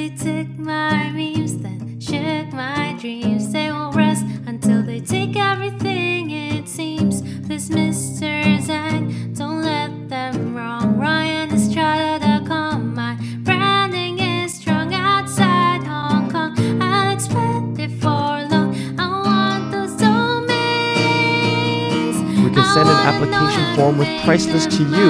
Send 22.73 22.87
an 22.87 22.95
application 22.95 23.75
form 23.75 23.97
with 23.97 24.07
price 24.23 24.45
list 24.45 24.71
to 24.71 24.83
you 24.83 25.09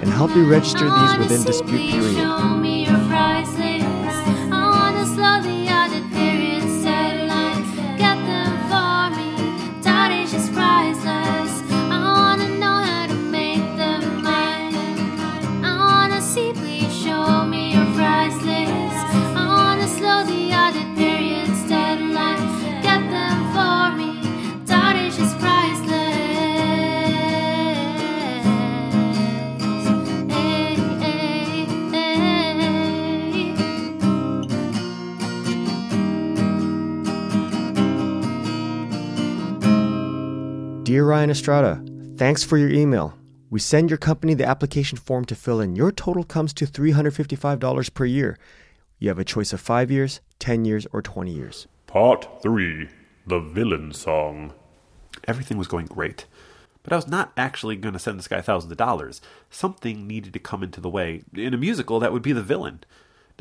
and 0.00 0.08
help 0.08 0.34
you 0.34 0.44
register 0.48 0.88
these 0.88 1.18
within 1.18 1.42
dispute 1.44 1.90
period. 1.90 2.81
Dear 40.92 41.06
Ryan 41.06 41.30
Estrada, 41.30 41.82
thanks 42.18 42.44
for 42.44 42.58
your 42.58 42.68
email. 42.68 43.16
We 43.48 43.60
send 43.60 43.88
your 43.88 43.96
company 43.96 44.34
the 44.34 44.44
application 44.44 44.98
form 44.98 45.24
to 45.24 45.34
fill 45.34 45.58
in. 45.58 45.74
Your 45.74 45.90
total 45.90 46.22
comes 46.22 46.52
to 46.52 46.66
$355 46.66 47.94
per 47.94 48.04
year. 48.04 48.38
You 48.98 49.08
have 49.08 49.18
a 49.18 49.24
choice 49.24 49.54
of 49.54 49.60
5 49.62 49.90
years, 49.90 50.20
10 50.38 50.66
years, 50.66 50.86
or 50.92 51.00
20 51.00 51.32
years. 51.32 51.66
Part 51.86 52.28
3 52.42 52.90
The 53.26 53.40
Villain 53.40 53.94
Song. 53.94 54.52
Everything 55.26 55.56
was 55.56 55.66
going 55.66 55.86
great. 55.86 56.26
But 56.82 56.92
I 56.92 56.96
was 56.96 57.08
not 57.08 57.32
actually 57.38 57.76
going 57.76 57.94
to 57.94 57.98
send 57.98 58.18
this 58.18 58.28
guy 58.28 58.42
thousands 58.42 58.72
of 58.72 58.76
dollars. 58.76 59.22
Something 59.48 60.06
needed 60.06 60.34
to 60.34 60.38
come 60.38 60.62
into 60.62 60.82
the 60.82 60.90
way. 60.90 61.22
In 61.34 61.54
a 61.54 61.56
musical, 61.56 62.00
that 62.00 62.12
would 62.12 62.20
be 62.20 62.32
the 62.32 62.42
villain. 62.42 62.84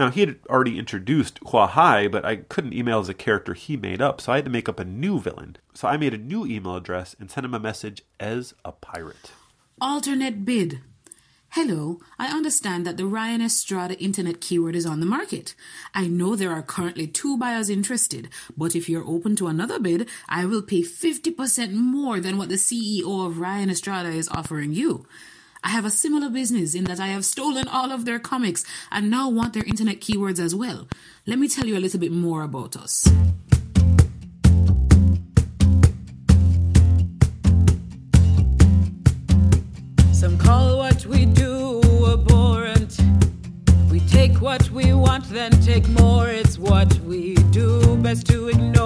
Now, 0.02 0.10
he 0.10 0.22
had 0.22 0.40
already 0.50 0.80
introduced 0.80 1.38
Hua 1.52 1.68
Hai, 1.68 2.08
but 2.08 2.26
I 2.26 2.38
couldn't 2.38 2.74
email 2.74 3.02
as 3.02 3.08
a 3.08 3.14
character 3.14 3.54
he 3.54 3.78
made 3.78 4.02
up, 4.02 4.20
so 4.20 4.32
I 4.32 4.38
had 4.38 4.46
to 4.46 4.52
make 4.52 4.68
up 4.68 4.80
a 4.80 4.84
new 4.84 5.20
villain. 5.20 5.58
So 5.76 5.88
I 5.88 5.96
made 5.96 6.16
a 6.16 6.18
new 6.18 6.44
email 6.44 6.76
address 6.76 7.16
and 7.20 7.30
sent 7.30 7.46
him 7.46 7.54
a 7.54 7.60
message 7.60 8.02
as 8.20 8.56
a 8.66 8.72
pirate. 8.72 9.32
Alternate 9.80 10.44
bid. 10.44 10.80
Hello, 11.50 12.00
I 12.18 12.36
understand 12.36 12.84
that 12.88 12.98
the 12.98 13.06
Ryan 13.06 13.44
Estrada 13.44 13.96
internet 14.00 14.42
keyword 14.42 14.76
is 14.76 14.88
on 14.88 15.02
the 15.02 15.06
market. 15.06 15.54
I 15.94 16.08
know 16.08 16.36
there 16.36 16.52
are 16.52 16.64
currently 16.64 17.06
two 17.06 17.38
buyers 17.38 17.70
interested, 17.70 18.28
but 18.58 18.76
if 18.76 18.90
you're 18.90 19.08
open 19.08 19.36
to 19.36 19.50
another 19.50 19.78
bid, 19.78 20.10
I 20.28 20.46
will 20.46 20.64
pay 20.64 20.82
50% 20.82 21.74
more 21.74 22.20
than 22.20 22.40
what 22.40 22.50
the 22.50 22.56
CEO 22.56 23.28
of 23.28 23.38
Ryan 23.38 23.70
Estrada 23.70 24.10
is 24.10 24.30
offering 24.30 24.74
you. 24.74 25.06
I 25.64 25.70
have 25.70 25.86
a 25.86 25.92
similar 25.92 26.30
business 26.30 26.74
in 26.74 26.86
that 26.86 27.00
I 27.00 27.08
have 27.08 27.24
stolen 27.24 27.68
all 27.68 27.92
of 27.92 28.06
their 28.06 28.18
comics 28.18 28.66
and 28.92 29.12
now 29.12 29.30
want 29.30 29.54
their 29.54 29.64
internet 29.64 30.02
keywords 30.02 30.40
as 30.40 30.56
well. 30.56 30.88
Let 31.28 31.38
me 31.38 31.48
tell 31.48 31.68
you 31.68 31.78
a 31.78 31.80
little 31.80 32.00
bit 32.00 32.12
more 32.12 32.42
about 32.42 32.76
us. 32.76 33.04
Some 40.12 40.38
call 40.40 40.78
what 40.78 41.06
we 41.06 41.26
do 41.28 41.82
abhorrent. 42.12 43.00
We 43.92 44.00
take 44.00 44.42
what 44.42 44.68
we 44.72 44.94
want, 44.94 45.26
then 45.30 45.52
take 45.62 45.88
more. 45.90 46.28
It's 46.28 46.58
what 46.58 46.92
we 47.02 47.36
do, 47.52 47.98
best 47.98 48.26
to 48.28 48.48
ignore 48.48 48.81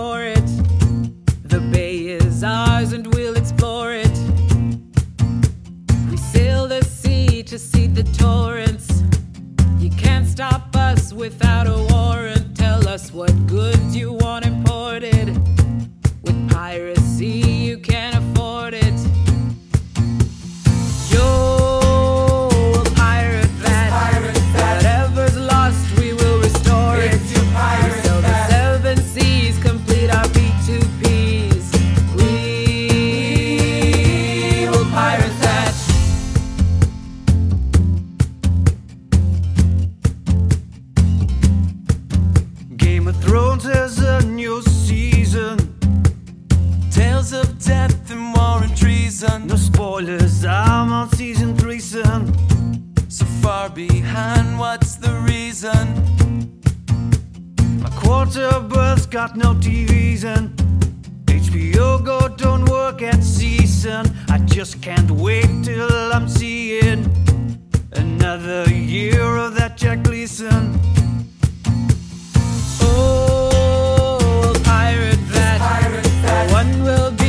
No 49.21 49.55
spoilers, 49.55 50.43
I'm 50.43 50.91
on 50.91 51.09
season 51.11 51.55
three, 51.55 51.79
son. 51.79 52.33
So 53.07 53.23
far 53.23 53.69
behind, 53.69 54.59
what's 54.59 54.97
the 54.97 55.13
reason? 55.21 56.59
My 57.81 57.89
quarter 57.91 58.59
berth's 58.59 59.05
got 59.05 59.37
no 59.37 59.53
TVs 59.53 60.25
and 60.25 60.49
HBO 61.27 62.03
Go 62.03 62.27
don't 62.27 62.65
work 62.65 63.01
at 63.01 63.23
season. 63.23 64.05
I 64.29 64.39
just 64.39 64.81
can't 64.81 65.09
wait 65.09 65.63
till 65.63 66.11
I'm 66.11 66.27
seeing 66.27 67.09
another 67.93 68.69
year 68.69 69.37
of 69.37 69.55
that 69.55 69.77
Jack 69.77 70.03
Gleeson. 70.03 70.77
Oh, 72.81 74.53
pirate 74.65 75.25
that. 75.29 76.51
One 76.51 76.83
will 76.83 77.11
be 77.11 77.24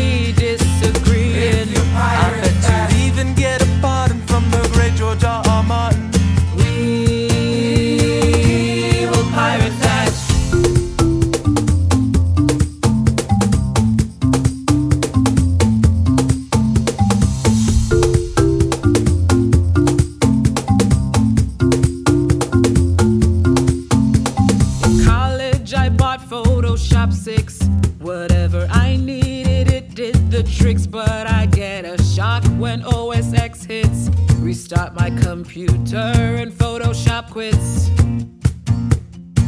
tricks. 30.67 30.87
But 30.87 31.29
I 31.29 31.47
get 31.47 31.85
a 31.85 31.97
shock 32.03 32.43
when 32.59 32.83
OS 32.83 33.33
X 33.35 33.65
hits. 33.65 34.11
Restart 34.41 34.95
my 34.95 35.11
computer 35.11 36.13
and 36.43 36.51
Photoshop 36.53 37.31
quits. 37.31 37.91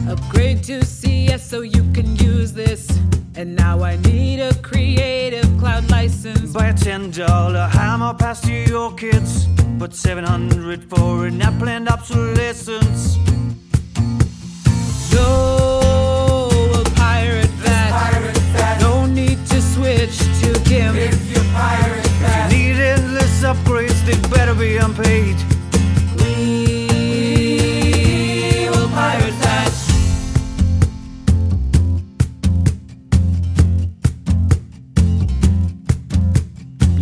Upgrade 0.08 0.62
to 0.64 0.84
CS 0.84 1.42
so 1.50 1.62
you 1.62 1.82
can 1.92 2.14
use 2.16 2.52
this. 2.52 2.88
And 3.34 3.56
now 3.56 3.82
I 3.82 3.96
need 3.96 4.38
a 4.40 4.54
creative 4.62 5.48
cloud 5.58 5.90
license. 5.90 6.52
Buy 6.52 6.68
a 6.68 6.74
ten 6.74 7.10
dollar 7.10 7.66
hammer 7.66 8.14
pass 8.14 8.40
to 8.42 8.52
your 8.52 8.94
kids. 8.94 9.46
But 9.80 9.94
700 9.94 10.88
for 10.88 11.26
an 11.26 11.42
app 11.42 11.58
planned 11.58 11.88
obsolescence. 11.88 13.16
No, 15.12 15.67
GIMP. 20.78 20.96
If 20.96 21.20
you 21.34 21.42
pirate 21.52 22.10
that. 22.22 22.46
If 22.46 22.58
you 22.58 22.74
need 22.74 22.78
endless 22.80 23.42
upgrades, 23.42 24.00
they 24.06 24.16
better 24.36 24.54
be 24.54 24.76
unpaid. 24.76 25.36
We 26.20 26.28
will 28.72 28.90
pirate 29.00 29.38
that. 29.46 29.72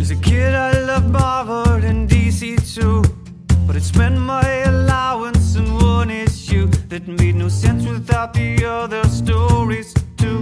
As 0.01 0.09
a 0.11 0.15
kid, 0.15 0.55
I 0.55 0.71
loved 0.89 1.09
Marvel 1.11 1.83
and 1.89 2.09
DC 2.09 2.41
too. 2.75 3.03
But 3.67 3.75
it 3.75 3.83
spent 3.83 4.17
my 4.17 4.47
allowance 4.71 5.55
in 5.55 5.65
one 5.75 6.09
issue 6.09 6.65
that 6.89 7.07
made 7.07 7.35
no 7.35 7.47
sense 7.47 7.85
without 7.85 8.33
the 8.33 8.65
other 8.65 9.03
stories 9.03 9.93
too. 10.17 10.39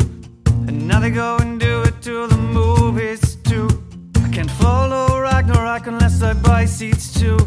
And 0.67 0.87
now 0.87 0.99
they 1.01 1.09
go 1.09 1.37
seats 6.91 7.19
too. 7.19 7.37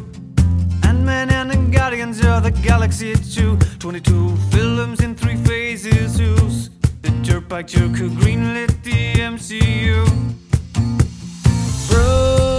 Ant-Man 0.83 1.31
and 1.31 1.51
the 1.51 1.57
Guardians 1.71 2.25
of 2.25 2.43
the 2.43 2.51
Galaxy 2.51 3.15
too. 3.15 3.57
22 3.79 4.37
films 4.51 5.01
in 5.01 5.15
three 5.15 5.37
phases. 5.37 6.19
Who's 6.19 6.71
the 7.03 7.11
dirtbag 7.27 7.67
jerk 7.69 7.93
who 7.93 8.11
greenlit 8.11 8.83
the 8.83 9.15
MCU? 9.15 10.07
Bro, 11.89 12.59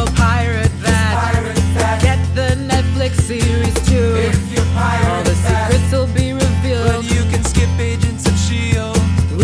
I'll 0.00 0.06
pirate 0.16 0.72
that. 0.82 2.00
Get 2.02 2.20
the 2.34 2.56
Netflix 2.72 3.12
series 3.22 3.74
too. 3.88 4.16
If 4.28 4.52
you 4.52 4.62
pirate 4.74 5.08
All 5.08 5.22
the 5.24 5.34
secrets 5.34 5.92
will 5.92 6.08
be 6.08 6.32
revealed. 6.32 7.04
But 7.04 7.04
you 7.14 7.22
can 7.30 7.42
skip 7.44 7.70
Agents 7.78 8.26
of 8.26 8.34
S.H.I.E.L.D. 8.34 9.42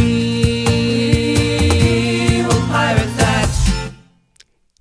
We 2.35 2.43
will 2.43 2.67
pirate 2.69 3.13
that. 3.17 3.49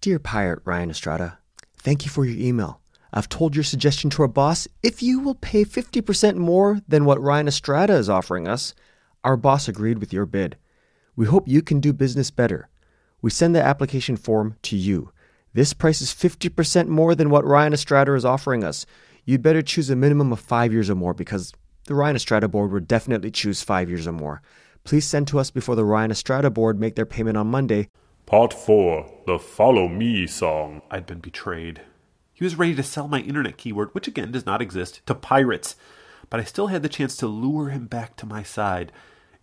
Dear 0.01 0.19
Pirate 0.19 0.62
Ryan 0.65 0.89
Estrada, 0.91 1.39
thank 1.86 2.04
you 2.04 2.10
for 2.10 2.26
your 2.26 2.38
email. 2.38 2.82
I've 3.13 3.30
told 3.30 3.56
your 3.56 3.63
suggestion 3.63 4.10
to 4.10 4.24
our 4.24 4.28
boss. 4.28 4.67
If 4.82 5.04
you 5.04 5.19
will 5.19 5.36
pay 5.36 5.63
50% 5.63 6.36
more 6.36 6.82
than 6.88 7.06
what 7.06 7.21
Ryan 7.21 7.48
Estrada 7.48 7.93
is 7.93 8.10
offering 8.10 8.48
us, 8.48 8.74
our 9.24 9.38
boss 9.38 9.67
agreed 9.67 10.00
with 10.00 10.12
your 10.12 10.26
bid. 10.26 10.58
We 11.15 11.28
hope 11.28 11.48
you 11.48 11.62
can 11.62 11.80
do 11.80 11.93
business 11.93 12.32
better. 12.32 12.69
We 13.21 13.30
send 13.30 13.56
the 13.56 13.63
application 13.63 14.17
form 14.17 14.58
to 14.63 14.76
you. 14.76 15.12
This 15.54 15.74
price 15.74 16.02
is 16.02 16.10
50% 16.12 16.88
more 16.88 17.13
than 17.13 17.30
what 17.30 17.45
Ryan 17.45 17.74
Estrada 17.74 18.15
is 18.15 18.26
offering 18.26 18.63
us. 18.63 18.88
You'd 19.24 19.43
better 19.43 19.62
choose 19.62 19.89
a 19.89 19.95
minimum 19.95 20.34
of 20.34 20.39
five 20.39 20.74
years 20.74 20.89
or 20.89 20.95
more 20.95 21.13
because 21.13 21.54
the 21.86 21.95
Ryan 21.95 22.15
Estrada 22.15 22.48
board 22.48 22.71
would 22.71 22.88
definitely 22.88 23.32
choose 23.32 23.62
five 23.62 23.89
years 23.89 24.08
or 24.08 24.12
more. 24.12 24.41
Please 24.84 25.06
send 25.06 25.28
to 25.28 25.39
us 25.39 25.52
before 25.52 25.76
the 25.76 25.86
Ryan 25.86 26.12
Estrada 26.12 26.50
board 26.50 26.80
make 26.80 26.95
their 26.95 27.06
payment 27.06 27.38
on 27.38 27.48
Monday. 27.48 27.89
Part 28.25 28.53
4 28.53 29.05
The 29.27 29.38
Follow 29.38 29.88
Me 29.88 30.25
song. 30.25 30.81
I'd 30.89 31.05
been 31.05 31.19
betrayed. 31.19 31.81
He 32.33 32.43
was 32.43 32.55
ready 32.55 32.73
to 32.73 32.81
sell 32.81 33.07
my 33.07 33.19
internet 33.19 33.55
keyword, 33.55 33.93
which 33.93 34.07
again 34.07 34.31
does 34.31 34.47
not 34.47 34.63
exist, 34.63 35.05
to 35.05 35.13
pirates. 35.13 35.75
But 36.31 36.39
I 36.39 36.43
still 36.43 36.67
had 36.67 36.81
the 36.81 36.89
chance 36.89 37.15
to 37.17 37.27
lure 37.27 37.69
him 37.69 37.85
back 37.85 38.15
to 38.17 38.25
my 38.25 38.41
side. 38.41 38.91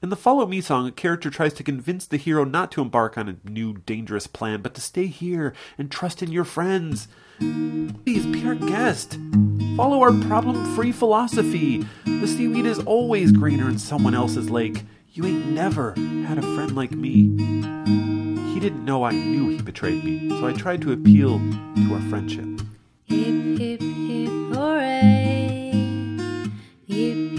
In 0.03 0.09
the 0.09 0.17
Follow 0.17 0.47
Me 0.47 0.61
song, 0.61 0.89
a 0.89 0.91
character 0.91 1.31
tries 1.31 1.53
to 1.55 1.63
convince 1.63 2.07
the 2.07 2.17
hero 2.17 2.43
not 2.43 2.73
to 2.73 2.81
embark 2.81 3.17
on 3.17 3.29
a 3.29 3.49
new 3.49 3.75
dangerous 3.75 4.27
plan, 4.27 4.63
but 4.63 4.75
to 4.75 4.81
stay 4.81 5.07
here 5.07 5.55
and 5.79 5.89
trust 5.89 6.21
in 6.21 6.33
your 6.33 6.45
friends. 6.45 7.07
Please 7.39 8.27
be 8.27 8.45
our 8.45 8.57
guest. 8.57 9.17
Follow 9.77 10.03
our 10.03 10.13
problem 10.27 10.75
free 10.75 10.91
philosophy. 10.91 11.87
The 12.05 12.27
seaweed 12.27 12.67
is 12.67 12.81
always 12.81 13.31
greener 13.31 13.69
in 13.69 13.79
someone 13.79 14.17
else's 14.17 14.51
lake. 14.51 14.83
You 15.13 15.25
ain't 15.25 15.47
never 15.47 15.93
had 16.27 16.39
a 16.39 16.55
friend 16.57 16.75
like 16.75 16.91
me. 16.91 18.12
Didn't 18.63 18.85
know 18.85 19.03
I 19.03 19.11
knew 19.11 19.49
he 19.49 19.61
betrayed 19.61 20.05
me, 20.05 20.29
so 20.29 20.47
I 20.47 20.53
tried 20.53 20.83
to 20.83 20.93
appeal 20.93 21.41
to 21.41 21.95
our 21.95 22.01
friendship. 22.03 22.47
Hip, 23.07 23.59
hip, 23.59 23.81
hip, 23.81 24.31
hooray. 24.55 25.73
Yip, 26.87 27.32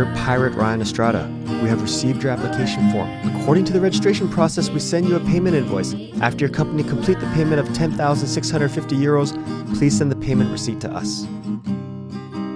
Dear 0.00 0.14
Pirate 0.14 0.54
Ryan 0.54 0.80
Estrada, 0.80 1.30
we 1.62 1.68
have 1.68 1.82
received 1.82 2.22
your 2.22 2.32
application 2.32 2.90
form. 2.90 3.10
According 3.36 3.66
to 3.66 3.72
the 3.74 3.82
registration 3.82 4.30
process, 4.30 4.70
we 4.70 4.80
send 4.80 5.06
you 5.06 5.16
a 5.16 5.20
payment 5.20 5.54
invoice. 5.54 5.94
After 6.22 6.46
your 6.46 6.54
company 6.54 6.82
complete 6.82 7.20
the 7.20 7.30
payment 7.34 7.60
of 7.60 7.70
10,650 7.74 8.96
euros, 8.96 9.76
please 9.76 9.98
send 9.98 10.10
the 10.10 10.16
payment 10.16 10.50
receipt 10.50 10.80
to 10.80 10.90
us. 10.90 11.26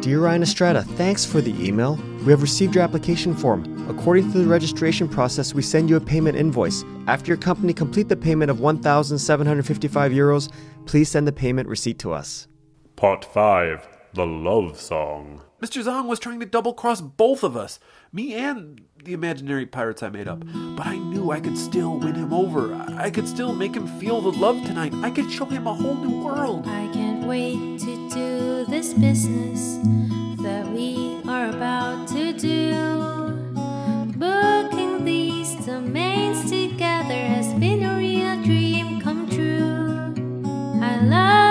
Dear 0.01 0.21
Ryan 0.21 0.43
Estrada, 0.43 0.85
thanks 0.97 1.27
for 1.27 1.43
the 1.43 1.53
email. 1.63 1.97
We 2.25 2.31
have 2.33 2.41
received 2.41 2.75
your 2.75 2.83
application 2.83 3.37
form. 3.37 3.91
According 3.91 4.33
to 4.33 4.39
the 4.39 4.47
registration 4.47 5.07
process, 5.07 5.53
we 5.53 5.61
send 5.61 5.91
you 5.91 5.97
a 5.97 6.01
payment 6.01 6.39
invoice. 6.39 6.83
After 7.09 7.29
your 7.29 7.37
company 7.37 7.75
complete 7.75 8.09
the 8.09 8.17
payment 8.17 8.51
of 8.51 8.61
1,755 8.61 10.13
euros, 10.13 10.51
please 10.87 11.11
send 11.11 11.29
the 11.29 11.33
payment 11.33 11.69
receipt 11.69 11.99
to 11.99 12.15
us. 12.15 12.49
Part 12.97 13.23
5 13.23 13.87
The 14.15 14.25
Love 14.25 14.81
Song. 14.81 15.43
Mr. 15.65 15.83
Zong 15.83 16.05
was 16.05 16.19
trying 16.19 16.41
to 16.41 16.45
double 16.45 16.75
cross 16.75 17.01
both 17.01 17.43
of 17.43 17.57
us, 17.57 17.81
me 18.13 18.35
and 18.35 18.83
the 19.03 19.15
imaginary 19.15 19.65
pirates 19.65 20.03
I 20.03 20.11
made 20.11 20.29
up. 20.29 20.45
But 20.77 20.87
I 20.87 20.99
knew 20.99 21.31
I 21.31 21.41
could 21.41 21.57
still 21.57 21.99
win 21.99 22.17
him 22.17 22.35
over. 22.35 22.75
I 22.99 23.11
could 23.11 23.27
still 23.27 23.55
make 23.55 23.75
him 23.75 23.87
feel 23.99 24.21
the 24.21 24.31
love 24.33 24.63
tonight. 24.67 24.93
I 24.97 25.11
could 25.11 25.33
show 25.33 25.47
him 25.47 25.67
a 25.67 25.73
whole 25.73 25.95
new 25.95 26.23
world. 26.23 26.67
I 26.67 26.91
can't 26.93 27.27
wait 27.27 27.79
to 27.81 28.11
do 28.11 28.67
this 28.67 28.93
business 28.93 29.79
that 30.43 30.71
we 30.71 31.23
are 31.27 31.49
about 31.49 32.09
to 32.09 32.35
do. 32.35 32.75
Booking 34.19 35.07
these 35.07 35.55
domains 35.65 36.51
together 36.51 37.15
has 37.15 37.55
been 37.55 37.83
a 37.85 37.97
real 37.97 38.43
dream 38.45 39.01
come 39.01 39.31
true. 39.31 40.13
I 40.83 41.01
love 41.01 41.44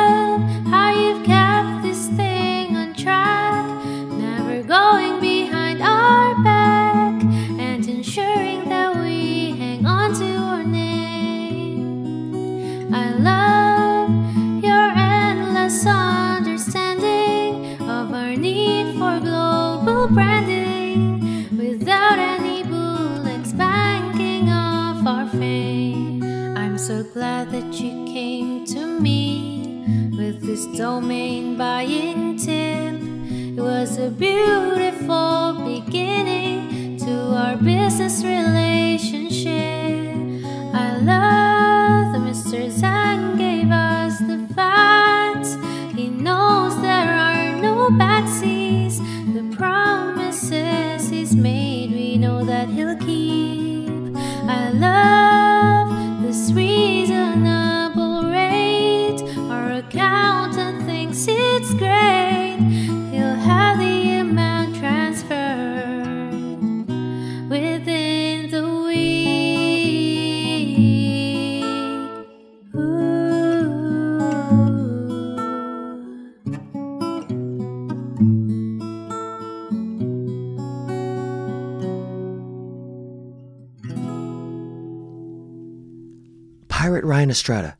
Estrada, 87.34 87.76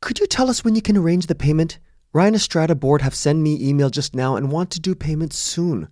could 0.00 0.18
you 0.18 0.26
tell 0.26 0.48
us 0.48 0.64
when 0.64 0.74
you 0.74 0.80
can 0.80 0.96
arrange 0.96 1.26
the 1.26 1.34
payment? 1.34 1.78
Ryan 2.14 2.34
Estrada 2.34 2.74
board 2.74 3.02
have 3.02 3.14
sent 3.14 3.38
me 3.38 3.58
email 3.60 3.90
just 3.90 4.14
now 4.14 4.34
and 4.34 4.50
want 4.50 4.70
to 4.70 4.80
do 4.80 4.94
payment 4.94 5.34
soon. 5.34 5.88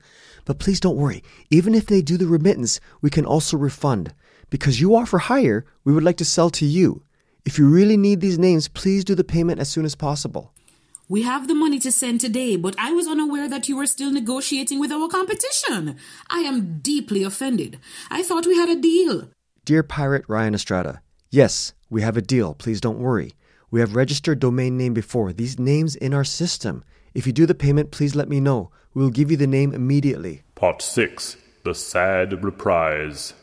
But 0.46 0.58
please 0.58 0.80
don't 0.80 0.96
worry. 0.96 1.22
Even 1.50 1.74
if 1.74 1.84
they 1.84 2.00
do 2.00 2.16
the 2.16 2.26
remittance, 2.26 2.80
we 3.02 3.10
can 3.10 3.26
also 3.26 3.58
refund. 3.58 4.14
Because 4.48 4.80
you 4.80 4.94
are 4.94 5.04
for 5.04 5.18
hire, 5.18 5.66
we 5.84 5.92
would 5.92 6.02
like 6.02 6.16
to 6.16 6.24
sell 6.24 6.48
to 6.50 6.64
you. 6.64 7.04
If 7.44 7.58
you 7.58 7.68
really 7.68 7.98
need 7.98 8.22
these 8.22 8.38
names, 8.38 8.66
please 8.66 9.04
do 9.04 9.14
the 9.14 9.24
payment 9.24 9.60
as 9.60 9.68
soon 9.68 9.84
as 9.84 9.94
possible. 9.94 10.54
We 11.06 11.22
have 11.22 11.48
the 11.48 11.54
money 11.54 11.78
to 11.80 11.92
send 11.92 12.22
today, 12.22 12.56
but 12.56 12.74
I 12.78 12.92
was 12.92 13.06
unaware 13.06 13.46
that 13.48 13.68
you 13.68 13.76
were 13.76 13.86
still 13.86 14.10
negotiating 14.10 14.80
with 14.80 14.90
our 14.90 15.06
competition. 15.06 15.96
I 16.30 16.38
am 16.38 16.78
deeply 16.80 17.24
offended. 17.24 17.78
I 18.10 18.22
thought 18.22 18.46
we 18.46 18.56
had 18.56 18.70
a 18.70 18.80
deal. 18.80 19.28
Dear 19.66 19.82
Pirate 19.82 20.24
Ryan 20.28 20.54
Estrada, 20.54 21.02
yes, 21.30 21.74
we 21.90 22.02
have 22.02 22.16
a 22.16 22.22
deal. 22.22 22.54
Please 22.54 22.80
don't 22.80 23.00
worry. 23.00 23.34
We 23.70 23.80
have 23.80 23.96
registered 23.96 24.38
domain 24.38 24.76
name 24.76 24.94
before. 24.94 25.32
These 25.32 25.58
names 25.58 25.96
in 25.96 26.14
our 26.14 26.24
system. 26.24 26.84
If 27.12 27.26
you 27.26 27.32
do 27.32 27.46
the 27.46 27.54
payment, 27.54 27.90
please 27.90 28.14
let 28.14 28.28
me 28.28 28.40
know. 28.40 28.70
We 28.94 29.02
will 29.02 29.10
give 29.10 29.30
you 29.30 29.36
the 29.36 29.46
name 29.46 29.74
immediately. 29.74 30.42
Part 30.54 30.82
6 30.82 31.36
The 31.64 31.74
Sad 31.74 32.44
Reprise. 32.44 33.34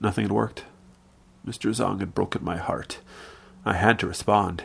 Nothing 0.00 0.24
had 0.24 0.32
worked. 0.32 0.64
Mr. 1.46 1.70
Zong 1.70 2.00
had 2.00 2.14
broken 2.14 2.44
my 2.44 2.56
heart. 2.56 3.00
I 3.64 3.74
had 3.74 3.98
to 3.98 4.06
respond. 4.06 4.64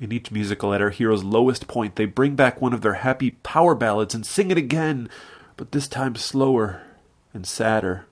In 0.00 0.12
each 0.12 0.30
musical, 0.30 0.74
at 0.74 0.82
our 0.82 0.90
hero's 0.90 1.24
lowest 1.24 1.68
point, 1.68 1.96
they 1.96 2.04
bring 2.04 2.34
back 2.34 2.60
one 2.60 2.72
of 2.72 2.80
their 2.80 2.94
happy 2.94 3.32
power 3.42 3.74
ballads 3.74 4.14
and 4.14 4.26
sing 4.26 4.50
it 4.50 4.58
again, 4.58 5.08
but 5.56 5.72
this 5.72 5.88
time 5.88 6.16
slower 6.16 6.82
and 7.32 7.46
sadder. 7.46 8.06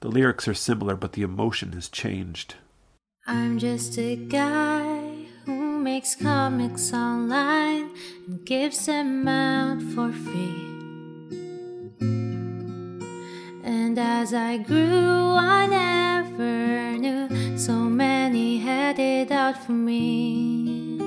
The 0.00 0.08
lyrics 0.08 0.48
are 0.48 0.54
similar, 0.54 0.96
but 0.96 1.12
the 1.12 1.22
emotion 1.22 1.72
has 1.72 1.88
changed. 1.88 2.56
I'm 3.28 3.58
just 3.58 3.98
a 3.98 4.14
guy 4.14 5.26
who 5.46 5.80
makes 5.80 6.14
comics 6.14 6.92
online 6.92 7.90
and 8.28 8.44
gives 8.44 8.86
them 8.86 9.26
out 9.26 9.82
for 9.82 10.12
free. 10.12 10.62
And 13.64 13.98
as 13.98 14.32
I 14.32 14.58
grew, 14.58 15.34
I 15.34 15.66
never 15.66 16.96
knew 16.98 17.58
so 17.58 17.72
many 17.72 18.58
had 18.58 19.00
it 19.00 19.32
out 19.32 19.58
for 19.58 19.72
me. 19.72 20.98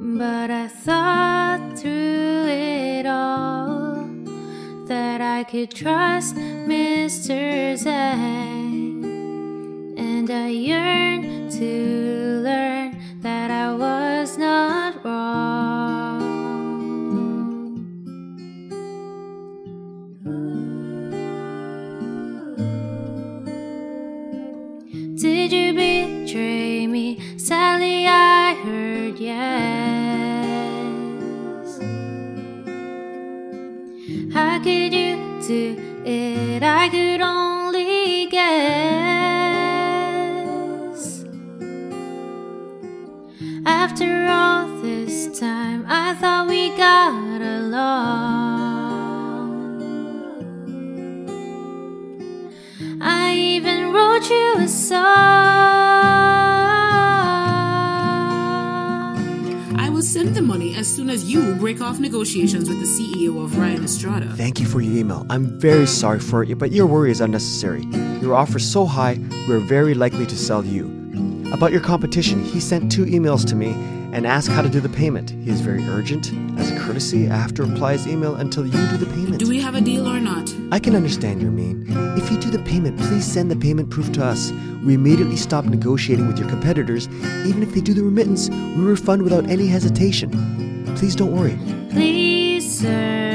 But 0.00 0.50
I 0.50 0.66
thought 0.66 1.78
through 1.78 2.46
it 2.48 3.06
all 3.06 4.08
that 4.88 5.20
I 5.20 5.44
could 5.44 5.70
trust 5.70 6.34
Mr. 6.34 7.74
Zhang. 7.74 8.63
And 10.24 10.30
I 10.30 10.48
yearned 10.48 10.93
the 60.34 60.42
money 60.42 60.74
as 60.74 60.92
soon 60.92 61.10
as 61.10 61.30
you 61.30 61.54
break 61.54 61.80
off 61.80 62.00
negotiations 62.00 62.68
with 62.68 62.80
the 62.80 62.86
CEO 62.86 63.44
of 63.44 63.56
Ryan 63.56 63.84
Estrada. 63.84 64.26
Thank 64.36 64.58
you 64.58 64.66
for 64.66 64.80
your 64.80 64.92
email. 64.92 65.24
I'm 65.30 65.60
very 65.60 65.86
sorry 65.86 66.18
for 66.18 66.42
it, 66.42 66.58
but 66.58 66.72
your 66.72 66.86
worry 66.86 67.12
is 67.12 67.20
unnecessary. 67.20 67.84
Your 68.20 68.34
offer 68.34 68.56
is 68.56 68.68
so 68.68 68.84
high, 68.84 69.20
we're 69.46 69.60
very 69.60 69.94
likely 69.94 70.26
to 70.26 70.36
sell 70.36 70.64
you. 70.64 70.86
About 71.52 71.70
your 71.70 71.80
competition, 71.80 72.42
he 72.42 72.58
sent 72.58 72.90
two 72.90 73.04
emails 73.04 73.46
to 73.46 73.54
me 73.54 73.74
and 74.14 74.26
ask 74.28 74.50
how 74.50 74.62
to 74.62 74.68
do 74.68 74.80
the 74.80 74.88
payment. 74.88 75.30
He 75.30 75.50
is 75.50 75.60
very 75.60 75.84
urgent. 75.88 76.32
As 76.56 76.70
a 76.70 76.78
courtesy, 76.78 77.28
I 77.28 77.36
have 77.36 77.52
to 77.54 77.64
reply 77.64 77.92
his 77.92 78.06
email 78.06 78.36
until 78.36 78.64
you 78.64 78.72
do 78.88 78.96
the 78.96 79.06
payment. 79.06 79.38
Do 79.38 79.48
we 79.48 79.60
have 79.60 79.74
a 79.74 79.80
deal 79.80 80.08
or 80.08 80.20
not? 80.20 80.54
I 80.70 80.78
can 80.78 80.94
understand 80.94 81.42
your 81.42 81.50
mean. 81.50 81.84
If 82.16 82.30
you 82.30 82.38
do 82.38 82.48
the 82.48 82.60
payment, 82.60 82.96
please 82.96 83.24
send 83.24 83.50
the 83.50 83.56
payment 83.56 83.90
proof 83.90 84.12
to 84.12 84.24
us. 84.24 84.52
We 84.84 84.94
immediately 84.94 85.36
stop 85.36 85.64
negotiating 85.64 86.28
with 86.28 86.38
your 86.38 86.48
competitors. 86.48 87.08
Even 87.44 87.62
if 87.64 87.74
they 87.74 87.80
do 87.80 87.92
the 87.92 88.04
remittance, 88.04 88.48
we 88.50 88.84
refund 88.84 89.22
without 89.22 89.50
any 89.50 89.66
hesitation. 89.66 90.30
Please 90.96 91.16
don't 91.16 91.32
worry. 91.32 91.58
Please, 91.90 92.78
sir, 92.80 93.33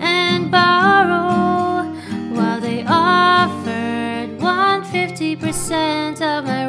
and 0.00 0.50
borrow 0.50 1.84
while 2.34 2.60
they 2.60 2.82
offered 2.86 4.30
150% 4.38 6.22
of 6.22 6.44
my 6.46 6.63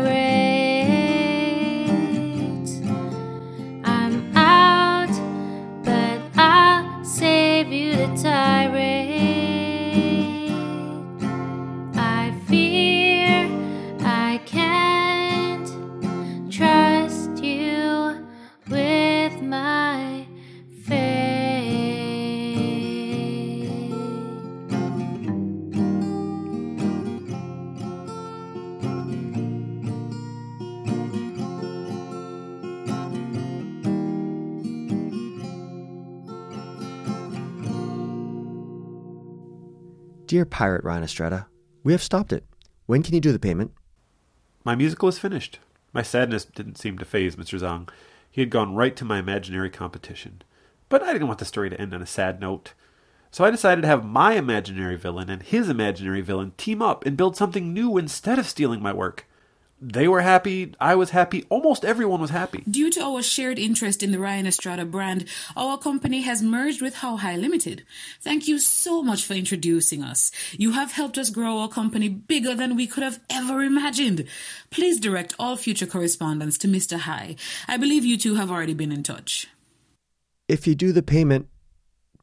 Dear 40.35 40.43
Pirate 40.43 40.83
Ryan 40.83 41.03
Estrada, 41.03 41.47
we 41.85 41.93
have 41.93 42.03
stopped 42.03 42.33
it. 42.33 42.43
When 42.87 43.03
can 43.03 43.13
you 43.13 43.21
do 43.21 43.31
the 43.31 43.39
payment? 43.39 43.71
My 44.65 44.75
musical 44.75 45.07
is 45.07 45.17
finished. 45.17 45.59
My 45.93 46.01
sadness 46.01 46.43
didn't 46.43 46.77
seem 46.77 46.97
to 46.97 47.05
phase 47.05 47.37
Mr. 47.37 47.57
Zong. 47.57 47.87
He 48.29 48.41
had 48.41 48.49
gone 48.49 48.75
right 48.75 48.97
to 48.97 49.05
my 49.05 49.17
imaginary 49.17 49.69
competition. 49.69 50.41
But 50.89 51.01
I 51.01 51.13
didn't 51.13 51.27
want 51.29 51.39
the 51.39 51.45
story 51.45 51.69
to 51.69 51.79
end 51.79 51.93
on 51.93 52.01
a 52.01 52.05
sad 52.05 52.41
note. 52.41 52.73
So 53.31 53.45
I 53.45 53.49
decided 53.49 53.83
to 53.83 53.87
have 53.87 54.03
my 54.03 54.33
imaginary 54.33 54.97
villain 54.97 55.29
and 55.29 55.41
his 55.41 55.69
imaginary 55.69 56.19
villain 56.19 56.51
team 56.57 56.81
up 56.81 57.05
and 57.05 57.15
build 57.15 57.37
something 57.37 57.73
new 57.73 57.97
instead 57.97 58.37
of 58.37 58.45
stealing 58.45 58.81
my 58.81 58.91
work. 58.91 59.29
They 59.87 60.07
were 60.07 60.21
happy, 60.21 60.73
I 60.79 60.95
was 60.95 61.11
happy, 61.11 61.45
almost 61.47 61.85
everyone 61.85 62.19
was 62.19 62.31
happy. 62.31 62.63
Due 62.67 62.89
to 62.89 63.01
our 63.01 63.21
shared 63.21 63.59
interest 63.59 64.01
in 64.01 64.11
the 64.11 64.17
Ryan 64.17 64.47
Estrada 64.47 64.83
brand, 64.83 65.25
our 65.55 65.77
company 65.77 66.21
has 66.21 66.41
merged 66.41 66.81
with 66.81 66.95
Huahai 66.95 67.39
Limited. 67.39 67.85
Thank 68.19 68.47
you 68.47 68.57
so 68.57 69.03
much 69.03 69.23
for 69.23 69.35
introducing 69.35 70.01
us. 70.01 70.31
You 70.53 70.71
have 70.71 70.93
helped 70.93 71.19
us 71.19 71.29
grow 71.29 71.59
our 71.59 71.69
company 71.69 72.09
bigger 72.09 72.55
than 72.55 72.75
we 72.75 72.87
could 72.87 73.03
have 73.03 73.19
ever 73.29 73.61
imagined. 73.61 74.25
Please 74.71 74.99
direct 74.99 75.35
all 75.37 75.55
future 75.55 75.85
correspondence 75.85 76.57
to 76.59 76.67
Mr. 76.67 77.01
High. 77.01 77.35
I 77.67 77.77
believe 77.77 78.03
you 78.03 78.17
two 78.17 78.35
have 78.35 78.49
already 78.49 78.73
been 78.73 78.91
in 78.91 79.03
touch. 79.03 79.45
If 80.47 80.65
you 80.65 80.73
do 80.73 80.93
the 80.93 81.03
payment, 81.03 81.47